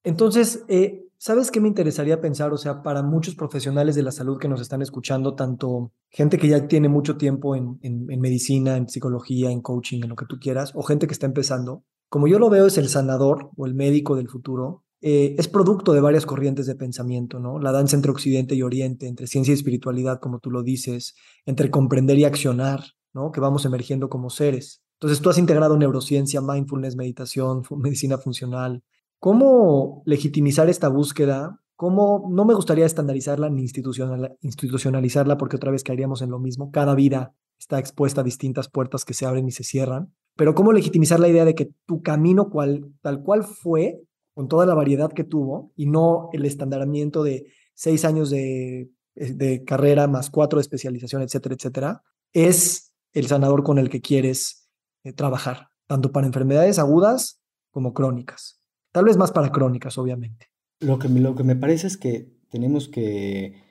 [0.04, 2.54] Entonces, eh, ¿sabes qué me interesaría pensar?
[2.54, 6.48] O sea, para muchos profesionales de la salud que nos están escuchando, tanto gente que
[6.48, 10.38] ya tiene mucho tiempo en, en medicina, en psicología, en coaching, en lo que tú
[10.40, 13.76] quieras, o gente que está empezando, como yo lo veo, es el sanador o el
[13.76, 14.84] médico del futuro.
[15.02, 17.60] Eh, es producto de varias corrientes de pensamiento, ¿no?
[17.60, 21.72] La danza entre Occidente y Oriente, entre ciencia y espiritualidad, como tú lo dices, entre
[21.72, 22.84] comprender y accionar,
[23.14, 23.32] ¿no?
[23.32, 24.82] Que vamos emergiendo como seres.
[24.96, 28.84] Entonces tú has integrado neurociencia, mindfulness, meditación, medicina funcional,
[29.20, 31.60] ¿Cómo legitimizar esta búsqueda?
[31.76, 36.72] ¿Cómo no me gustaría estandarizarla ni institucionalizarla porque otra vez caeríamos en lo mismo?
[36.72, 40.14] Cada vida está expuesta a distintas puertas que se abren y se cierran.
[40.38, 44.00] Pero ¿cómo legitimizar la idea de que tu camino cual, tal cual fue,
[44.34, 49.64] con toda la variedad que tuvo, y no el estandaramiento de seis años de, de
[49.64, 54.70] carrera más cuatro de especialización, etcétera, etcétera, es el sanador con el que quieres
[55.04, 58.62] eh, trabajar, tanto para enfermedades agudas como crónicas.
[58.92, 60.48] Tal vez más para crónicas, obviamente.
[60.80, 63.62] Lo que, lo que me parece es que tenemos que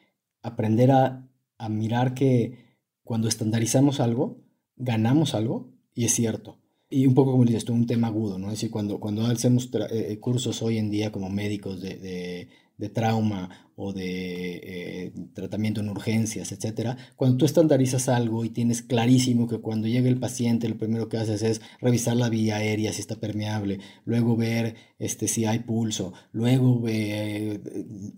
[0.42, 4.42] aprender a, a mirar que cuando estandarizamos algo,
[4.76, 6.58] ganamos algo, y es cierto.
[6.90, 8.46] Y un poco como dices tú, un tema agudo, ¿no?
[8.46, 12.48] Es decir, cuando, cuando hacemos eh, eh, cursos hoy en día como médicos de,
[12.78, 18.80] de, trauma o de eh, tratamiento en urgencias, etcétera, cuando tú estandarizas algo y tienes
[18.80, 22.92] clarísimo que cuando llega el paciente lo primero que haces es revisar la vía aérea
[22.92, 26.82] si está permeable, luego ver este, si hay pulso, luego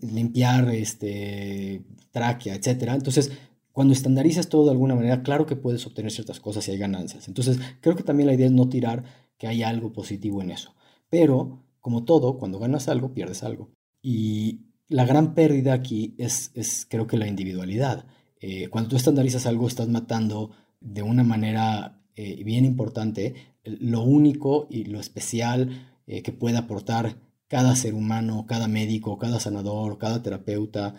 [0.01, 1.81] limpiar este,
[2.11, 2.95] tráquea, etcétera.
[2.95, 3.31] Entonces,
[3.71, 7.27] cuando estandarizas todo de alguna manera, claro que puedes obtener ciertas cosas y hay ganancias.
[7.27, 9.03] Entonces, creo que también la idea es no tirar
[9.37, 10.73] que hay algo positivo en eso.
[11.09, 13.71] Pero, como todo, cuando ganas algo, pierdes algo.
[14.01, 18.05] Y la gran pérdida aquí es, es creo que la individualidad.
[18.41, 24.67] Eh, cuando tú estandarizas algo, estás matando de una manera eh, bien importante lo único
[24.69, 30.21] y lo especial eh, que puede aportar cada ser humano, cada médico, cada sanador, cada
[30.21, 30.95] terapeuta,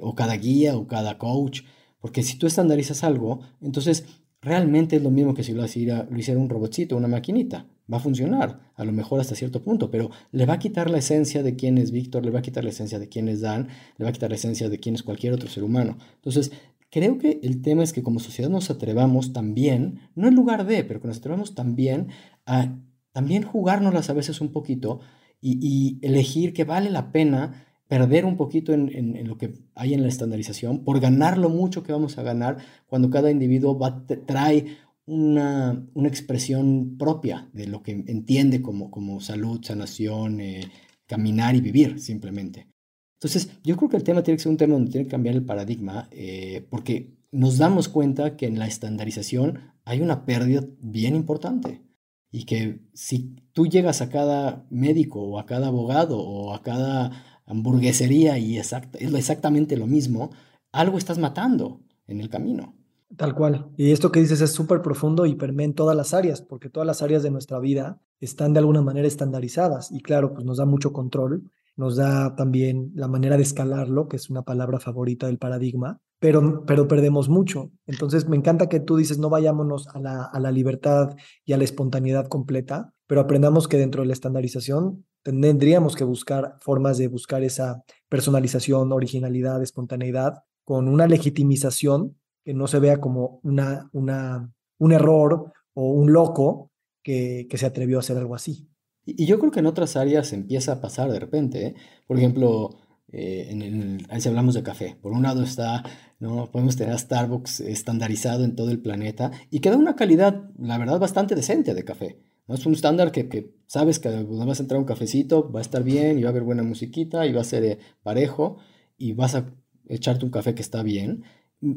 [0.00, 1.62] o cada guía, o cada coach.
[2.00, 4.04] Porque si tú estandarizas algo, entonces
[4.42, 7.66] realmente es lo mismo que si lo hiciera, lo hiciera un robotcito, una maquinita.
[7.92, 10.98] Va a funcionar, a lo mejor hasta cierto punto, pero le va a quitar la
[10.98, 13.68] esencia de quién es Víctor, le va a quitar la esencia de quién es Dan,
[13.98, 15.98] le va a quitar la esencia de quién es cualquier otro ser humano.
[16.14, 16.52] Entonces,
[16.90, 20.84] creo que el tema es que como sociedad nos atrevamos también, no en lugar de,
[20.84, 22.08] pero que nos atrevamos también
[22.46, 22.76] a
[23.12, 25.00] también jugárnoslas a veces un poquito
[25.40, 30.02] y, y elegir que vale la pena perder un poquito en, lo que hay en
[30.02, 34.76] la estandarización, por ganar lo mucho que vamos a ganar cuando cada individuo va, trae
[35.06, 40.68] una, expresión propia de lo que entiende como, como salud, sanación, eh,
[41.04, 42.68] caminar y vivir simplemente.
[43.14, 45.34] Entonces, yo creo que el tema tiene que ser un tema donde tiene que cambiar
[45.34, 51.16] el paradigma, eh, porque nos damos cuenta que en la estandarización hay una pérdida bien
[51.16, 51.82] importante
[52.30, 57.29] y que si tú llegas a cada médico o a cada abogado o a cada
[57.50, 60.30] hamburguesería y es exactamente lo mismo,
[60.72, 62.74] algo estás matando en el camino.
[63.16, 63.70] Tal cual.
[63.76, 66.86] Y esto que dices es súper profundo y permea en todas las áreas, porque todas
[66.86, 70.64] las áreas de nuestra vida están de alguna manera estandarizadas y claro, pues nos da
[70.64, 75.38] mucho control, nos da también la manera de escalarlo, que es una palabra favorita del
[75.38, 77.72] paradigma, pero, pero perdemos mucho.
[77.86, 81.56] Entonces me encanta que tú dices no vayámonos a la, a la libertad y a
[81.56, 87.08] la espontaneidad completa, pero aprendamos que dentro de la estandarización tendríamos que buscar formas de
[87.08, 94.52] buscar esa personalización, originalidad, espontaneidad, con una legitimización que no se vea como una, una,
[94.78, 96.70] un error o un loco
[97.02, 98.68] que, que se atrevió a hacer algo así.
[99.04, 101.66] Y, yo creo que en otras áreas empieza a pasar de repente.
[101.66, 101.74] ¿eh?
[102.06, 102.78] Por ejemplo,
[103.12, 104.96] eh, en el, ahí hablamos de café.
[105.00, 105.82] Por un lado está,
[106.18, 106.50] ¿no?
[106.50, 110.98] podemos tener a Starbucks estandarizado en todo el planeta y queda una calidad, la verdad,
[110.98, 112.20] bastante decente de café.
[112.50, 112.56] ¿No?
[112.56, 115.84] Es un estándar que, que, sabes que vas a entrar un cafecito va a estar
[115.84, 118.58] bien y va a haber buena musiquita y va a ser eh, parejo
[118.98, 119.46] y vas a
[119.88, 121.22] echarte un café que está bien.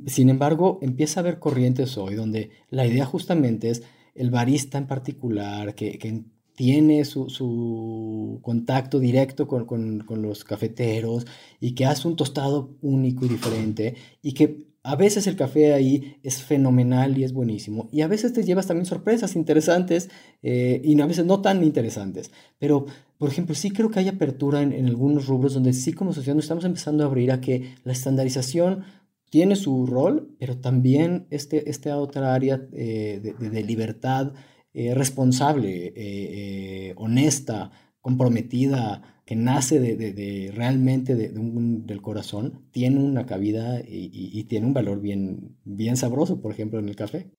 [0.08, 3.84] Sin embargo, empieza a haber corrientes hoy donde la idea justamente es
[4.16, 6.24] el barista en particular, que, que
[6.56, 11.26] tiene su, su, contacto directo con, con, con, los cafeteros
[11.60, 16.18] y que hace un tostado único y diferente y que a veces el café ahí
[16.24, 17.88] es fenomenal y es buenísimo.
[17.94, 20.10] Y a veces te llevas también sorpresas interesantes
[20.42, 22.32] eh, y a veces no tan interesantes.
[22.60, 22.86] Pero,
[23.18, 26.46] por ejemplo, sí creo que hay apertura en, algunos rubros donde sí como sociedad nos
[26.46, 28.84] estamos empezando a abrir a que la estandarización
[29.30, 34.34] tiene su rol, pero también este, esta otra área eh, de, de, libertad
[34.74, 44.44] eh, responsable, honesta, comprometida, que nace de, realmente de, del corazón, tiene una cabida y,
[44.46, 47.32] tiene un valor bien, bien sabroso, por ejemplo, en el café.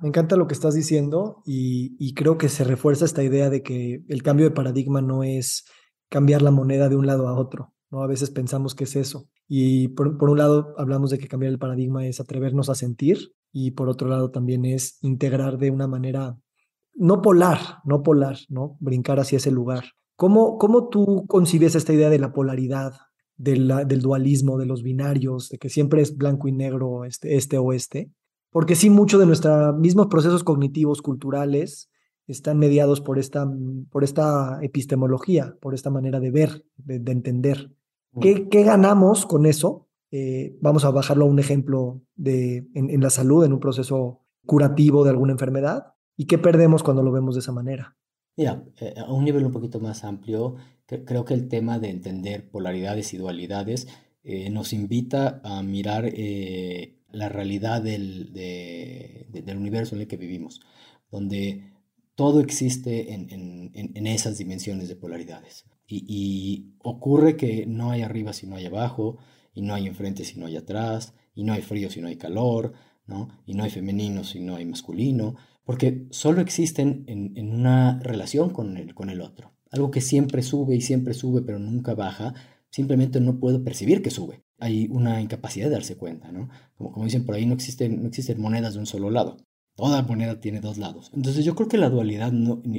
[0.00, 4.04] Me encanta lo que estás diciendo y, creo que se refuerza esta idea de que
[4.08, 5.64] el cambio de paradigma no es
[6.08, 8.02] cambiar la moneda de un lado a otro, ¿no?
[8.02, 9.28] A veces pensamos que es eso.
[9.48, 13.32] Y por, por un lado hablamos de que cambiar el paradigma es atrevernos a sentir
[13.52, 16.38] y por otro lado también es integrar de una manera
[16.94, 18.76] no polar, no polar, ¿no?
[18.80, 19.84] Brincar hacia ese lugar.
[20.16, 22.92] ¿Cómo, cómo tú concibes esta idea de la polaridad,
[23.36, 28.12] del dualismo, de los binarios, de que siempre es blanco y negro, este, este oeste?
[28.50, 31.90] Porque sí, mucho de nuestros mismos procesos cognitivos, culturales,
[32.26, 33.50] están mediados por esta,
[33.90, 37.72] por esta epistemología, por esta manera de ver, de, entender.
[38.20, 39.88] ¿Qué, ¿Qué, ganamos con eso?
[40.10, 45.04] Eh, vamos a bajarlo a un ejemplo de, en, la salud, en un proceso curativo
[45.04, 45.94] de alguna enfermedad.
[46.16, 47.96] ¿Y qué perdemos cuando lo vemos de esa manera?
[48.36, 52.48] Mira, eh, a un nivel un poquito más amplio, creo que el tema de entender
[52.50, 53.88] polaridades y dualidades
[54.24, 56.12] eh, nos invita a mirar
[57.10, 60.60] la realidad del, del, universo en el que vivimos,
[61.10, 61.72] donde
[62.14, 63.28] todo existe en,
[63.74, 65.66] en, esas dimensiones de polaridades.
[65.86, 69.18] Y, y, ocurre que no hay arriba si no hay abajo,
[69.54, 72.16] y no hay enfrente si no hay atrás, y no hay frío si no hay
[72.16, 72.72] calor,
[73.06, 73.28] ¿no?
[73.46, 78.50] y no hay femenino si no hay masculino, porque solo existen en, en una relación
[78.50, 79.52] con el, con el otro.
[79.70, 82.34] Algo que siempre sube y siempre sube, pero nunca baja,
[82.70, 84.42] simplemente no puedo percibir que sube.
[84.58, 86.48] Hay una incapacidad de darse cuenta, ¿no?
[86.74, 89.36] Como, como dicen por ahí, no existen, no existen monedas de un solo lado.
[89.74, 91.10] Toda moneda tiene dos lados.
[91.14, 92.32] Entonces yo creo que la dualidad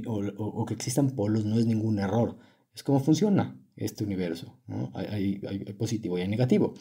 [0.06, 2.38] o, que existan polos no es ningún error.
[2.76, 4.60] Es como funciona este universo.
[4.68, 4.92] ¿no?
[4.94, 6.76] Hay, hay, positivo y hay negativo.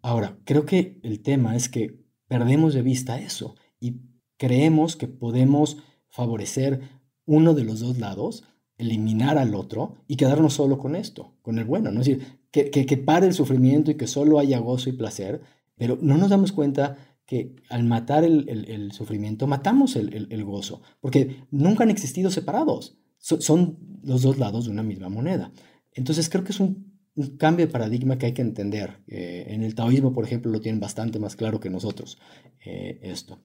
[0.00, 4.00] Ahora, creo que el tema es que perdemos de vista eso y
[4.42, 5.76] creemos que podemos
[6.08, 6.80] favorecer
[7.26, 8.42] uno de los dos lados,
[8.76, 11.92] eliminar al otro y quedarnos solo con esto, con el bueno.
[11.92, 12.00] ¿no?
[12.00, 15.42] Es decir, que, que, que pare el sufrimiento y que solo haya gozo y placer,
[15.76, 21.84] pero no nos damos cuenta que al matar el, sufrimiento matamos el, gozo, porque nunca
[21.84, 25.52] han existido separados, son los dos lados de una misma moneda.
[25.92, 26.90] Entonces creo que es un,
[27.38, 29.04] cambio de paradigma que hay que entender.
[29.06, 32.18] Eh, en el taoísmo, por ejemplo, lo tienen bastante más claro que nosotros
[32.64, 33.38] eh, esto.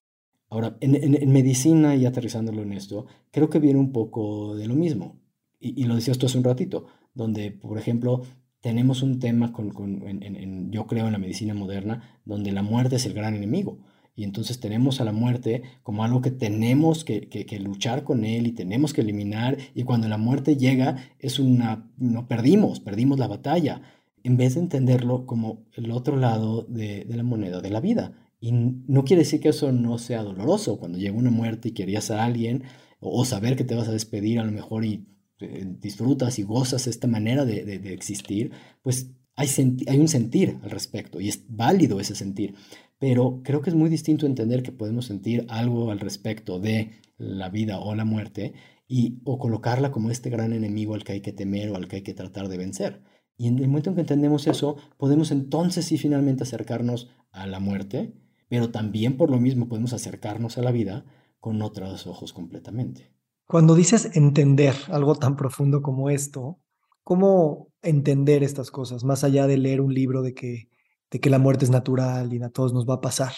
[0.49, 5.19] Ahora, en, medicina y aterrizándolo en esto, creo que viene un poco de lo mismo.
[5.59, 8.21] Y, lo decías tú hace un ratito, donde, por ejemplo,
[8.61, 9.73] tenemos un tema con,
[10.07, 13.79] en, yo creo en la medicina moderna, donde la muerte es el gran enemigo.
[14.15, 18.51] Y entonces tenemos a la muerte como algo que tenemos que, luchar con él y
[18.51, 19.57] tenemos que eliminar.
[19.75, 23.81] Y cuando la muerte llega, es una, no perdimos, perdimos la batalla.
[24.23, 28.26] En vez de entenderlo como el otro lado de la moneda de la vida.
[28.39, 30.77] Y no quiere decir que eso no sea doloroso.
[30.79, 32.63] Cuando llega una muerte y querías a alguien,
[32.99, 35.07] o saber que te vas a despedir a lo mejor y
[35.39, 39.47] eh, disfrutas y gozas esta manera de, de, existir, pues hay,
[39.87, 42.55] hay un sentir al respecto y es válido ese sentir.
[42.99, 47.49] Pero creo que es muy distinto entender que podemos sentir algo al respecto de la
[47.49, 48.53] vida o la muerte
[48.87, 51.97] y o colocarla como este gran enemigo al que hay que temer o al que
[51.97, 53.03] hay que tratar de vencer.
[53.37, 57.59] Y en el momento en que entendemos eso, podemos entonces sí finalmente acercarnos a la
[57.59, 58.13] muerte,
[58.49, 61.05] pero también por lo mismo podemos acercarnos a la vida
[61.39, 63.11] con otros ojos completamente.
[63.45, 66.59] Cuando dices entender algo tan profundo como esto,
[67.03, 70.69] ¿cómo entender estas cosas más allá de leer un libro de que,
[71.09, 73.33] de que la muerte es natural y a todos nos va a pasar?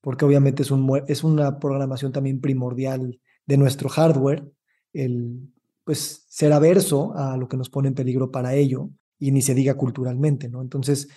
[0.00, 4.50] Porque obviamente es, un, es una programación también primordial de nuestro hardware,
[4.92, 5.52] el
[5.84, 9.54] pues ser averso a lo que nos pone en peligro para ello y ni se
[9.54, 10.62] diga culturalmente, ¿no?
[10.62, 11.08] Entonces,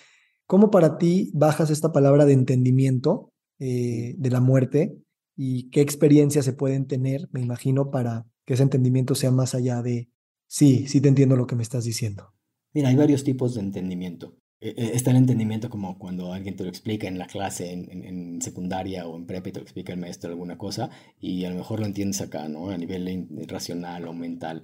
[0.46, 4.96] ¿cómo para ti bajas esta palabra de entendimiento eh, de la muerte
[5.36, 9.82] y qué experiencias se pueden tener, me imagino, para que ese entendimiento sea más allá
[9.82, 10.10] de,
[10.46, 12.34] sí, sí te entiendo lo que me estás diciendo.
[12.72, 14.36] Mira, hay varios tipos de entendimiento.
[14.60, 18.40] E, e, está el entendimiento como cuando alguien te lo explica en la clase, en,
[18.40, 20.90] secundaria o en prepa y te lo explica el maestro alguna cosa
[21.20, 22.70] y a lo mejor lo entiendes acá, ¿no?
[22.70, 24.62] A nivel racional o mental.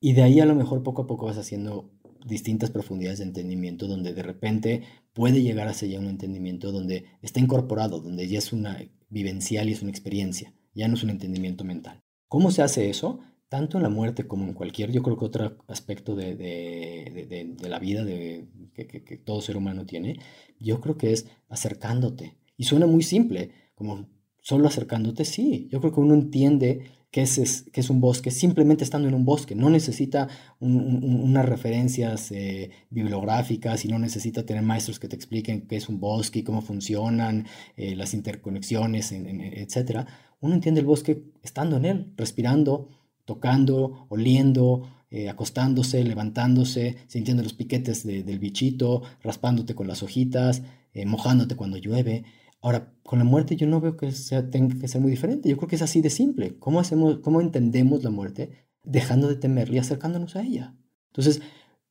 [0.00, 1.90] Y de ahí a lo mejor poco a poco vas haciendo
[2.26, 7.40] distintas profundidades de entendimiento donde de repente puede llegar hacia ya un entendimiento donde está
[7.40, 11.64] incorporado, donde ya es una vivencial y es una experiencia, ya no es un entendimiento
[11.64, 12.02] mental.
[12.28, 13.20] ¿Cómo se hace eso?
[13.48, 17.78] Tanto en la muerte como en cualquier, yo creo que otro aspecto de, de, la
[17.78, 20.18] vida de, que, que, todo ser humano tiene,
[20.58, 22.36] yo creo que es acercándote.
[22.56, 24.08] Y suena muy simple, como
[24.42, 25.68] solo acercándote, sí.
[25.70, 29.24] Yo creo que uno entiende que es, que es un bosque simplemente estando en un
[29.24, 29.54] bosque.
[29.54, 30.28] No necesita
[30.60, 35.98] unas referencias eh, bibliográficas y no necesita tener maestros que te expliquen qué es un
[35.98, 37.46] bosque y cómo funcionan
[37.78, 40.06] eh, las interconexiones, etc
[40.40, 42.90] uno entiende el bosque estando en él, respirando,
[43.24, 50.62] tocando, oliendo, eh, acostándose, levantándose, sintiendo los piquetes del bichito, raspándote con las hojitas,
[51.06, 52.24] mojándote cuando llueve.
[52.66, 55.48] Ahora, con la muerte yo no veo que sea, tenga que ser muy diferente.
[55.48, 56.58] Yo creo que es así de simple.
[56.58, 58.66] ¿Cómo, hacemos, cómo entendemos la muerte?
[58.82, 60.74] Dejando de temerla y acercándonos a ella.
[61.10, 61.42] Entonces,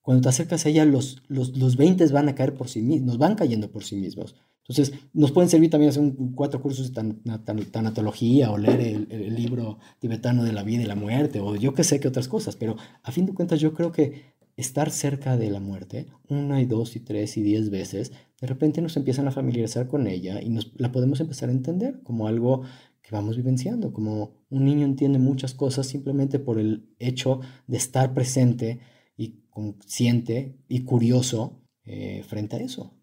[0.02, 3.08] cuando te acercas a ella, los, los, los 20 van a caer por sí mismos,
[3.08, 4.36] nos van cayendo por sí mismos.
[4.68, 9.78] Entonces, nos pueden servir también hacer un, cuatro cursos de tanatología o leer el, libro
[10.00, 12.76] tibetano de la vida y la muerte, o yo qué sé qué otras cosas, pero
[13.02, 16.96] a fin de cuentas yo creo que estar cerca de la muerte, una y dos
[16.96, 20.72] y tres y diez veces, de repente nos empiezan a familiarizar con ella y nos
[20.80, 22.64] la podemos empezar a entender como algo
[23.02, 28.14] que vamos vivenciando, como un niño entiende muchas cosas simplemente por el hecho de estar
[28.14, 28.80] presente
[29.16, 32.94] y consciente y curioso eh, frente a eso.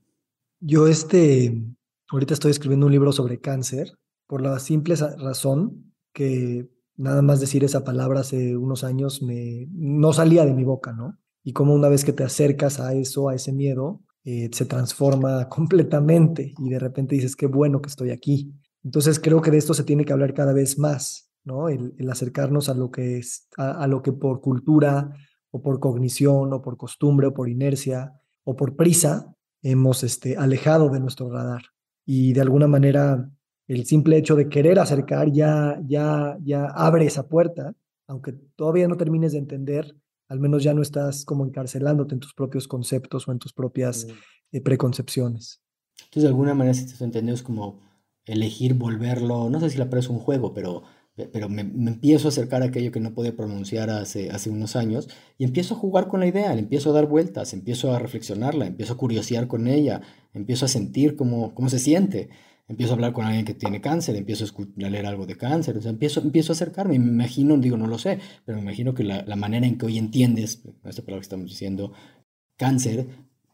[0.59, 1.63] Yo este,
[2.11, 3.93] ahorita estoy escribiendo un libro sobre cáncer
[4.27, 10.13] por la simple razón que nada más decir esa palabra hace unos años me, no
[10.13, 11.19] salía de mi boca, ¿no?
[11.43, 15.49] Y como una vez que te acercas a eso, a ese miedo, eh, se transforma
[15.51, 18.53] completamente y de repente dices, qué bueno que estoy aquí.
[18.85, 21.69] Entonces creo que de esto se tiene que hablar cada vez más, ¿no?
[21.69, 25.13] El, acercarnos a lo que es, a, lo que por cultura
[25.51, 28.13] o por cognición o por costumbre o por inercia
[28.45, 31.63] o por prisa hemos este, alejado de nuestro radar.
[32.05, 33.31] Y de alguna manera
[33.69, 37.73] el simple hecho de querer acercar ya, ya, ya abre esa puerta,
[38.07, 39.95] aunque todavía no termines de entender,
[40.29, 44.07] al menos ya no estás como encarcelándote en tus propios conceptos o en tus propias
[44.53, 45.63] eh, preconcepciones.
[45.99, 47.81] Entonces, de alguna manera, si te entendemos como
[48.25, 50.83] elegir volverlo, no sé si la es un juego, pero,
[51.33, 55.09] pero me, empiezo a acercar a aquello que no podía pronunciar hace, hace unos años
[55.39, 58.67] y empiezo a jugar con la idea, le empiezo a dar vueltas, empiezo a reflexionarla,
[58.67, 60.03] empiezo a curiosear con ella,
[60.33, 62.31] empiezo a sentir cómo, cómo se siente,
[62.69, 66.21] empiezo a hablar con alguien que tiene cáncer, empiezo a, leer algo de cáncer, empiezo,
[66.21, 69.37] empiezo a acercarme me imagino, digo, no lo sé, pero me imagino que la, la
[69.37, 71.93] manera en que hoy entiendes, esta palabra que estamos diciendo,
[72.57, 73.07] cáncer,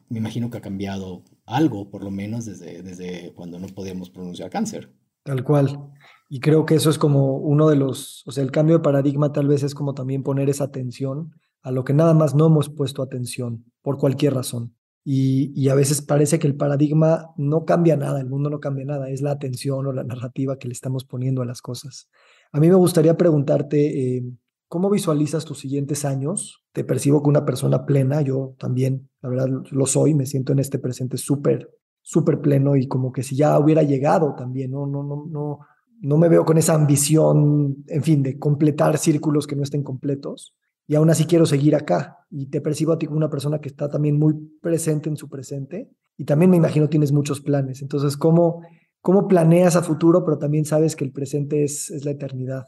[0.08, 4.50] me imagino que ha cambiado algo, por lo menos desde, desde cuando no podíamos pronunciar
[4.50, 4.92] cáncer.
[5.22, 5.92] Tal cual.
[6.28, 9.32] Y creo que eso es como uno de los, o sea, el cambio de paradigma
[9.32, 11.32] tal vez es como también poner esa atención
[11.62, 14.74] a lo que nada más no hemos puesto atención por cualquier razón.
[15.10, 19.08] Y, a veces parece que el paradigma no cambia nada, el mundo no cambia nada,
[19.08, 22.10] es la atención o la narrativa que le estamos poniendo a las cosas.
[22.52, 24.22] A mí me gustaría preguntarte, eh,
[24.68, 26.62] ¿Cómo visualizas tus siguientes años?
[26.72, 30.58] Te percibo como una persona plena, yo también, la verdad, lo soy, me siento en
[30.58, 31.70] este presente súper,
[32.02, 35.60] súper pleno y como que si ya hubiera llegado también, no, no, no, no,
[36.02, 40.54] no me veo con esa ambición, en fin, de completar círculos que no estén completos
[40.88, 43.68] y aún así quiero seguir acá y te percibo a ti como una persona que
[43.68, 47.82] está también muy presente en su presente y también me imagino tienes muchos planes.
[47.82, 48.62] Entonces, ¿cómo,
[49.02, 52.66] cómo planeas a futuro, pero también sabes que el presente es, es la eternidad?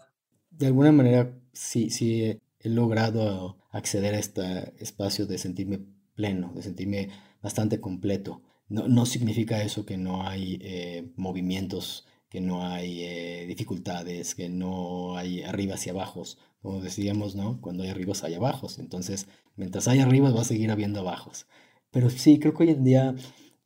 [0.50, 5.80] De alguna manera sí, sí he logrado acceder a este espacio de sentirme
[6.14, 7.08] pleno, de sentirme
[7.42, 8.42] bastante completo.
[8.68, 14.48] No, no significa eso que no hay eh, movimientos, que no hay eh, dificultades, que
[14.48, 16.38] no hay arriba y abajos.
[16.62, 17.60] Como decíamos, ¿no?
[17.60, 18.78] Cuando hay arribas hay abajos.
[18.78, 21.46] Entonces, mientras hay arribas va a seguir habiendo abajos.
[21.90, 23.14] Pero sí, creo que hoy en día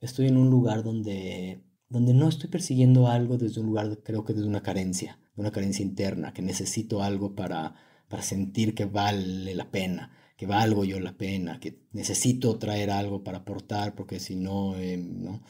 [0.01, 4.33] estoy en un lugar donde, donde no estoy persiguiendo algo desde un lugar, creo que
[4.35, 7.75] desde una carencia una carencia interna, que necesito algo para,
[8.09, 13.25] para sentir que vale la pena, que valgo yo la pena, que necesito traer algo
[13.25, 15.43] para aportar, porque si no, em, ¿no?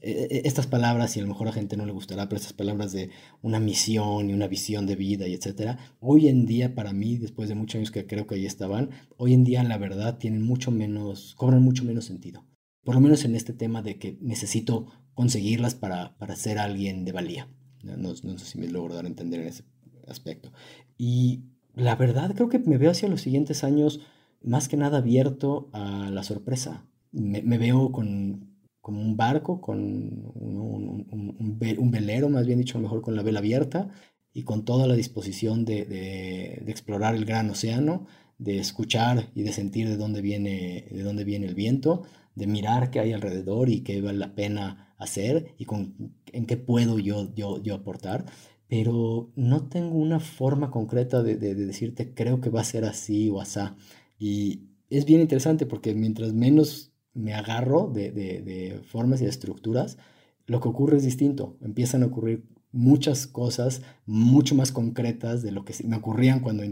[0.00, 2.52] E, e, estas palabras, y a lo mejor a gente no le gustará, pero estas
[2.52, 3.10] palabras de
[3.42, 7.48] una misión y una visión de vida y etcétera, hoy en día para mí, después
[7.48, 10.70] de muchos años que creo que ahí estaban, hoy en día la verdad tienen mucho
[10.70, 12.44] menos, cobran mucho menos sentido.
[12.84, 17.12] Por lo menos en este tema de que necesito conseguirlas para, para ser alguien de
[17.12, 17.48] valía.
[17.82, 19.64] No, sé si me logro dar a entender en ese
[20.06, 20.52] aspecto.
[20.96, 21.42] Y
[21.74, 24.00] la verdad creo que me veo hacia los siguientes años
[24.42, 26.86] más que nada abierto a la sorpresa.
[27.12, 33.22] Me, veo con, como un barco, con un, velero, más bien dicho, mejor con la
[33.22, 33.90] vela abierta
[34.32, 38.06] y con toda la disposición de, de, de, explorar el gran océano,
[38.38, 42.04] de escuchar y de sentir de dónde viene, de dónde viene el viento,
[42.34, 46.56] de mirar qué hay alrededor y qué vale la pena hacer y con, en qué
[46.56, 48.26] puedo yo, yo, yo aportar,
[48.68, 53.30] pero no tengo una forma concreta de, de, decirte creo que va a ser así
[53.30, 53.76] o asá.
[54.18, 56.87] Y es bien interesante porque mientras menos
[57.18, 59.98] me agarro de, de, formas y estructuras,
[60.46, 61.56] lo que ocurre es distinto.
[61.60, 66.62] Empiezan a ocurrir muchas cosas mucho más concretas de lo que me ocurrían cuando,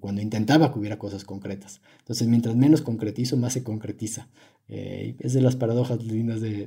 [0.00, 1.80] cuando intentaba que hubiera cosas concretas.
[2.00, 4.28] Entonces, mientras menos concretizo, más se concretiza.
[4.68, 6.66] Eh, es de las paradojas lindas de,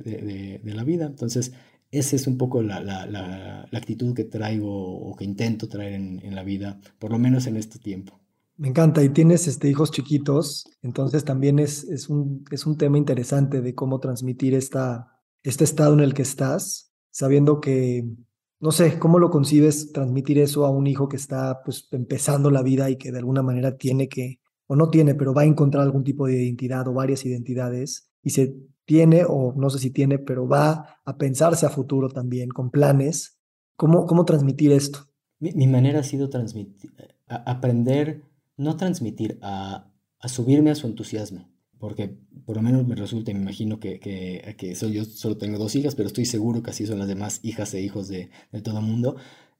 [0.62, 1.06] de, la vida.
[1.06, 1.52] Entonces,
[1.90, 6.34] esa es un poco la, la, la, actitud que traigo o que intento traer en,
[6.34, 8.20] la vida, por lo menos en este tiempo.
[8.56, 12.96] Me encanta, y tienes este, hijos chiquitos, entonces también es, es, un, es un tema
[12.96, 18.06] interesante de cómo transmitir esta, este estado en el que estás, sabiendo que
[18.58, 22.62] no sé, ¿cómo lo concibes transmitir eso a un hijo que está pues empezando la
[22.62, 25.82] vida y que de alguna manera tiene que, o no tiene, pero va a encontrar
[25.82, 30.18] algún tipo de identidad o varias identidades y se tiene, o no sé si tiene,
[30.18, 33.38] pero va a pensarse a futuro también con planes?
[33.76, 35.00] ¿Cómo, cómo transmitir esto?
[35.38, 36.90] Mi, manera ha sido transmitir,
[37.26, 38.22] aprender,
[38.56, 41.48] no transmitir, a, a subirme a su entusiasmo
[41.78, 45.74] porque por lo menos me resulta, me imagino que, que, soy, yo solo tengo dos
[45.74, 48.78] hijas, pero estoy seguro que así son las demás hijas e hijos de, de todo
[48.78, 49.16] el mundo.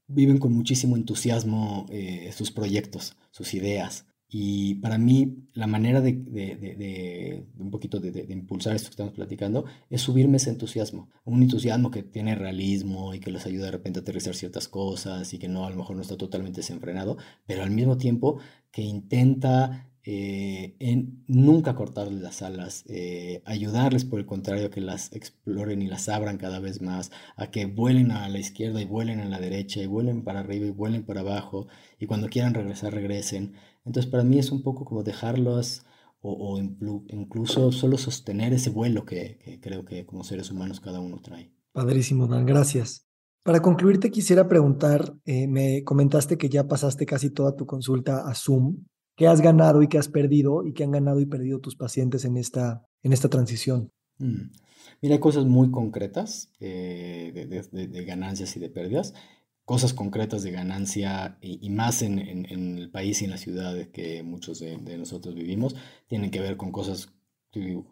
[0.07, 4.05] viven con muchísimo entusiasmo eh, sus proyectos, sus ideas.
[4.29, 10.01] Y para mí la manera de, un poquito de, impulsar esto que estamos platicando es
[10.01, 11.09] subirme ese entusiasmo.
[11.23, 15.33] Un entusiasmo que tiene realismo y que les ayuda de repente a aterrizar ciertas cosas
[15.33, 18.39] y que no, a lo mejor no está totalmente desenfrenado, pero al mismo tiempo
[18.71, 24.79] que intenta eh, en nunca cortarles las alas, eh, ayudarles por el contrario a que
[24.79, 28.85] las exploren y las abran cada vez más, a que vuelen a la izquierda y
[28.85, 31.67] vuelen a la derecha y vuelen para arriba y vuelen para abajo
[31.99, 33.55] y cuando quieran regresar regresen.
[33.87, 35.83] Entonces para mí es un poco como dejarlos
[36.21, 41.53] o, incluso solo sostener ese vuelo que, creo que como seres humanos cada uno trae.
[41.71, 43.07] Padrísimo, Dan, gracias.
[43.43, 48.27] Para concluir, te quisiera preguntar, eh, me comentaste que ya pasaste casi toda tu consulta
[48.27, 48.83] a Zoom
[49.17, 52.23] qué has ganado y qué has perdido y qué han ganado y perdido tus pacientes
[52.23, 53.91] en esta, en esta transición.
[54.19, 54.51] Mm.
[55.01, 59.13] Mira, hay cosas muy concretas eh, de, ganancias y de pérdidas,
[59.67, 64.59] cosas concretas de ganancia y, más en, el país y en la ciudad que muchos
[64.59, 65.75] de, nosotros vivimos,
[66.07, 67.09] tienen que ver con cosas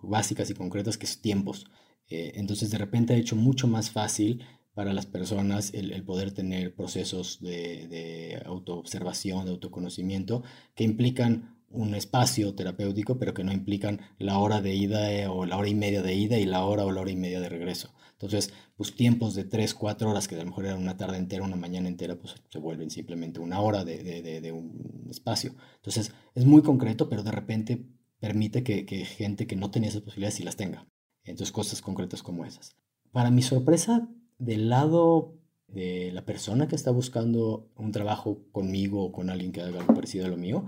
[0.01, 1.65] básicas y concretas que es tiempos.
[2.07, 6.73] Eh, entonces, de repente ha hecho mucho más fácil para las personas el, poder tener
[6.73, 10.43] procesos de, de autoobservación, de autoconocimiento,
[10.75, 15.45] que implican un espacio terapéutico, pero que no implican la hora de ida eh, o
[15.45, 17.49] la hora y media de ida y la hora o la hora y media de
[17.49, 17.93] regreso.
[18.13, 21.43] Entonces, pues tiempos de 3, 4 horas, que a lo mejor era una tarde entera,
[21.43, 25.53] una mañana entera, pues se vuelven simplemente una hora de, de, de, un espacio.
[25.75, 27.85] Entonces, es muy concreto, pero de repente
[28.19, 30.87] permite que, que gente que no tenía esas posibilidades sí las tenga.
[31.25, 32.77] Entonces, cosas concretas como esas.
[33.11, 34.07] Para mi sorpresa,
[34.37, 35.35] del lado
[35.67, 39.93] de la persona que está buscando un trabajo conmigo o con alguien que haga algo
[39.93, 40.65] parecido a lo mío,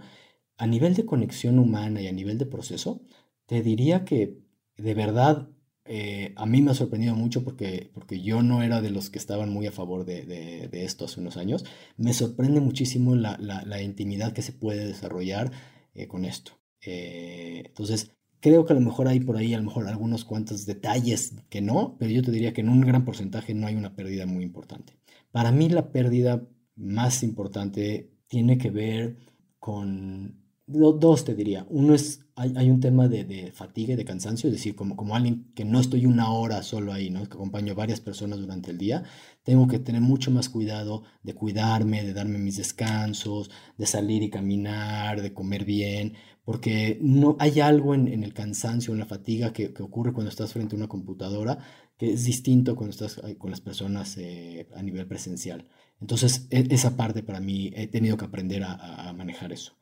[0.57, 3.01] a nivel de conexión humana y a nivel de proceso,
[3.45, 4.39] te diría que
[4.77, 5.49] de verdad
[5.85, 9.19] eh, a mí me ha sorprendido mucho porque, porque yo no era de los que
[9.19, 11.65] estaban muy a favor de, de, esto hace unos años.
[11.97, 15.51] Me sorprende muchísimo la, la, intimidad que se puede desarrollar
[15.93, 16.53] eh, con esto.
[16.81, 20.65] Eh, entonces, Creo que a lo mejor hay por ahí a lo mejor algunos cuantos
[20.65, 23.95] detalles que no, pero yo te diría que en un gran porcentaje no hay una
[23.95, 24.93] pérdida muy importante.
[25.31, 29.17] Para mí la pérdida más importante tiene que ver
[29.59, 31.65] con dos, te diría.
[31.69, 35.51] Uno es, hay, un tema de, fatiga y de cansancio, es decir, como, como alguien
[35.55, 37.23] que no estoy una hora solo ahí, ¿no?
[37.27, 39.03] que acompaño a varias personas durante el día,
[39.43, 44.29] tengo que tener mucho más cuidado de cuidarme, de darme mis descansos, de salir y
[44.29, 46.13] caminar, de comer bien,
[46.43, 50.75] porque no hay algo en, el cansancio, en la fatiga que, ocurre cuando estás frente
[50.75, 51.59] a una computadora
[51.97, 55.67] que es distinto cuando estás con las personas eh, a nivel presencial.
[55.99, 59.73] Entonces, e, esa parte para mí he tenido que aprender a, manejar eso.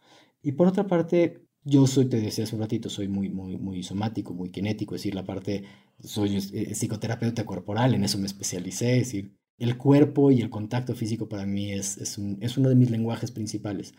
[0.46, 3.82] Y por otra parte, yo soy, te decía hace un ratito, soy muy, muy, muy
[3.82, 5.64] somático, muy kinético, es decir, la parte,
[6.00, 10.94] soy eh, psicoterapeuta corporal, en eso me especialicé, es decir, el cuerpo y el contacto
[10.94, 13.96] físico para mí es, es, un, es uno de mis lenguajes principales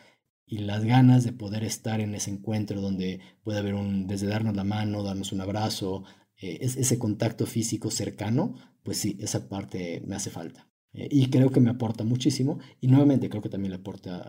[0.47, 4.55] y las ganas de poder estar en ese encuentro donde puede haber un, desde darnos
[4.55, 6.05] la mano, darnos un abrazo,
[6.41, 10.69] eh, es, ese contacto físico cercano, pues sí, esa parte me hace falta.
[10.93, 14.21] Eh, y creo que me aporta muchísimo y nuevamente creo que también le aporta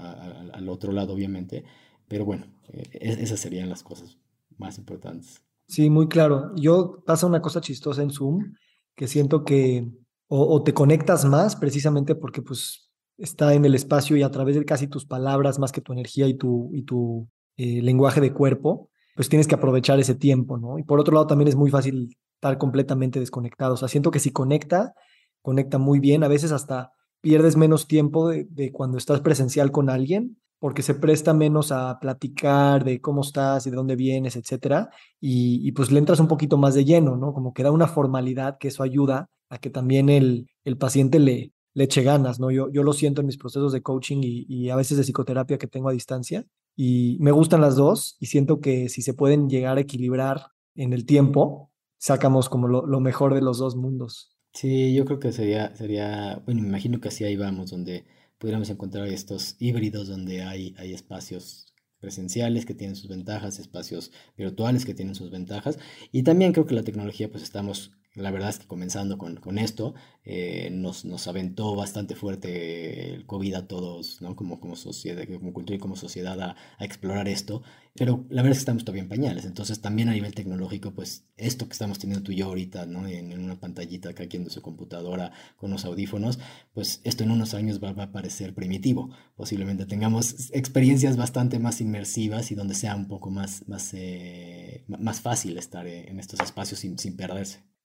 [0.52, 1.64] al otro lado, obviamente,
[2.08, 4.18] pero bueno, eh, esas serían las cosas
[4.58, 5.42] más importantes.
[5.68, 6.54] Sí, muy claro.
[6.56, 8.54] Yo pasa una cosa chistosa en Zoom,
[8.96, 9.88] que siento que
[10.28, 12.88] o, o te conectas más precisamente porque pues
[13.18, 16.28] está en el espacio y a través de casi tus palabras más que tu energía
[16.28, 17.28] y tu, y tu
[17.58, 20.78] eh, lenguaje de cuerpo, pues tienes que aprovechar ese tiempo, ¿no?
[20.78, 23.74] Y por otro lado también es muy fácil estar completamente desconectado.
[23.74, 24.94] O sea, siento que si conecta,
[25.42, 26.24] conecta muy bien.
[26.24, 26.92] A veces hasta
[27.22, 32.84] pierdes menos tiempo de, cuando estás presencial con alguien porque se presta menos a platicar
[32.84, 34.90] de cómo estás y de dónde vienes, etcétera,
[35.20, 37.34] y, y, pues le entras un poquito más de lleno, ¿no?
[37.34, 41.54] Como que da una formalidad que eso ayuda a que también el, el paciente le,
[41.78, 42.50] le eche ganas, ¿no?
[42.50, 45.68] Yo, yo lo siento en mis procesos de coaching y, a veces de psicoterapia que
[45.68, 46.44] tengo a distancia
[46.76, 50.92] y me gustan las dos y siento que si se pueden llegar a equilibrar en
[50.92, 54.36] el tiempo, sacamos como lo, mejor de los dos mundos.
[54.54, 58.70] Sí, yo creo que sería, sería, bueno, me imagino que así ahí vamos, donde pudiéramos
[58.70, 64.94] encontrar estos híbridos donde hay, hay espacios presenciales que tienen sus ventajas, espacios virtuales que
[64.94, 65.80] tienen sus ventajas.
[66.12, 69.58] Y también creo que la tecnología, pues estamos la verdad es que comenzando con, con
[69.58, 69.94] esto,
[70.26, 74.36] eh, nos, nos, aventó bastante fuerte el COVID a todos, ¿no?
[74.36, 77.62] Como, como sociedad, como cultura y como sociedad a, explorar esto.
[77.94, 79.46] Pero la verdad es que estamos todavía en pañales.
[79.46, 83.08] Entonces también a nivel tecnológico, pues esto que estamos teniendo tú y yo ahorita, ¿no?
[83.08, 86.40] En, una pantallita acá aquí en su computadora con los audífonos,
[86.74, 89.12] pues esto en unos años va, va, a parecer primitivo.
[89.36, 95.22] Posiblemente tengamos experiencias bastante más inmersivas y donde sea un poco más, más, eh, más
[95.22, 97.77] fácil estar en estos espacios sin, sin perderse.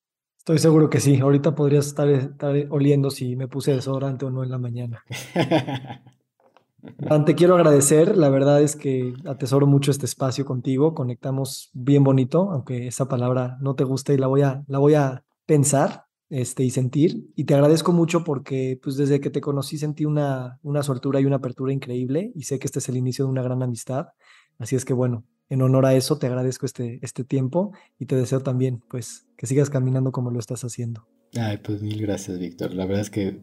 [0.42, 1.20] Estoy seguro que sí.
[1.20, 5.04] Ahorita podrías estar, estar oliendo si me puse desodorante o no en la mañana.
[7.26, 8.16] te quiero agradecer.
[8.16, 10.94] La verdad es que atesoro mucho este espacio contigo.
[10.94, 14.94] Conectamos bien bonito, aunque esa palabra no te guste y la voy a, la voy
[14.94, 17.30] a pensar este, y sentir.
[17.36, 21.24] Y te agradezco mucho porque pues, desde que te conocí sentí una, una soltura y
[21.24, 24.08] una apertura increíble y sé que este es el inicio de una gran amistad.
[24.58, 28.16] Así es que bueno, en honor a eso te agradezco este, este tiempo y te
[28.16, 31.08] deseo también pues que sigas caminando como lo estás haciendo.
[31.34, 32.74] Ay, pues mil gracias, Víctor.
[32.74, 33.40] La verdad es que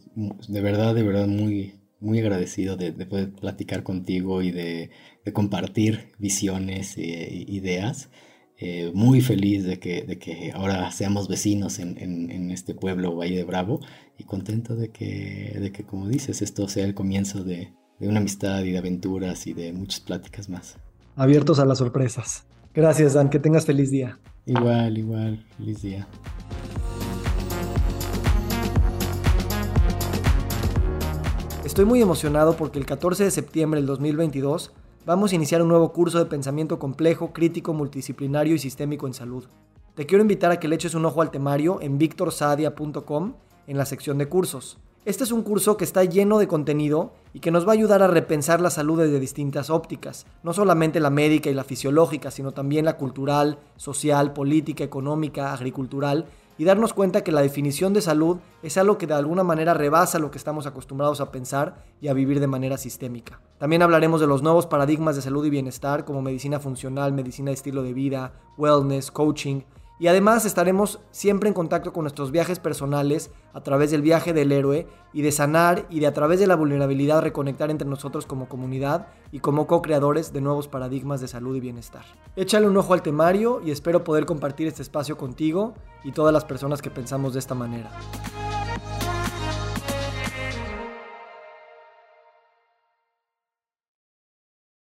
[0.48, 4.92] de verdad, de verdad muy, muy agradecido de, poder platicar contigo y de,
[5.34, 8.10] compartir visiones e ideas.
[8.58, 13.36] Eh, muy feliz de que, de que ahora seamos vecinos en, en, este pueblo Valle
[13.36, 13.82] de Bravo
[14.18, 18.20] y contento de que, de que, como dices, esto sea el comienzo de, de una
[18.20, 20.78] amistad y de aventuras y de muchas pláticas más
[21.18, 22.46] abiertos a las sorpresas.
[22.74, 24.20] Gracias, Dan, que tengas feliz día.
[24.46, 26.08] Igual, igual, feliz día.
[31.64, 34.72] Estoy muy emocionado porque el 14 de septiembre del 2022
[35.06, 39.46] vamos a iniciar un nuevo curso de pensamiento complejo, crítico, multidisciplinario y sistémico en salud.
[39.96, 43.34] Te quiero invitar a que le eches un ojo al temario en victorsadia.com
[43.68, 44.80] en la sección de cursos.
[45.10, 48.04] Este es un curso que está lleno de contenido y que nos va a ayudar
[48.04, 52.52] a repensar la salud desde distintas ópticas, no solamente la médica y la fisiológica, sino
[52.52, 56.28] también la cultural, social, política, económica, agricultural,
[56.60, 60.20] y darnos cuenta que la definición de salud es algo que de alguna manera rebasa
[60.20, 63.42] lo que estamos acostumbrados a pensar y a vivir de manera sistémica.
[63.58, 67.56] También hablaremos de los nuevos paradigmas de salud y bienestar como medicina funcional, medicina de
[67.56, 69.62] estilo de vida, wellness, coaching,
[70.00, 74.52] y además estaremos siempre en contacto con nuestros viajes personales a través del viaje del
[74.52, 78.48] héroe y de sanar y de a través de la vulnerabilidad reconectar entre nosotros como
[78.48, 82.06] comunidad y como co-creadores de nuevos paradigmas de salud y bienestar.
[82.36, 85.74] Échale un ojo al temario y espero poder compartir este espacio contigo
[86.04, 87.92] y todas las personas que pensamos de esta manera.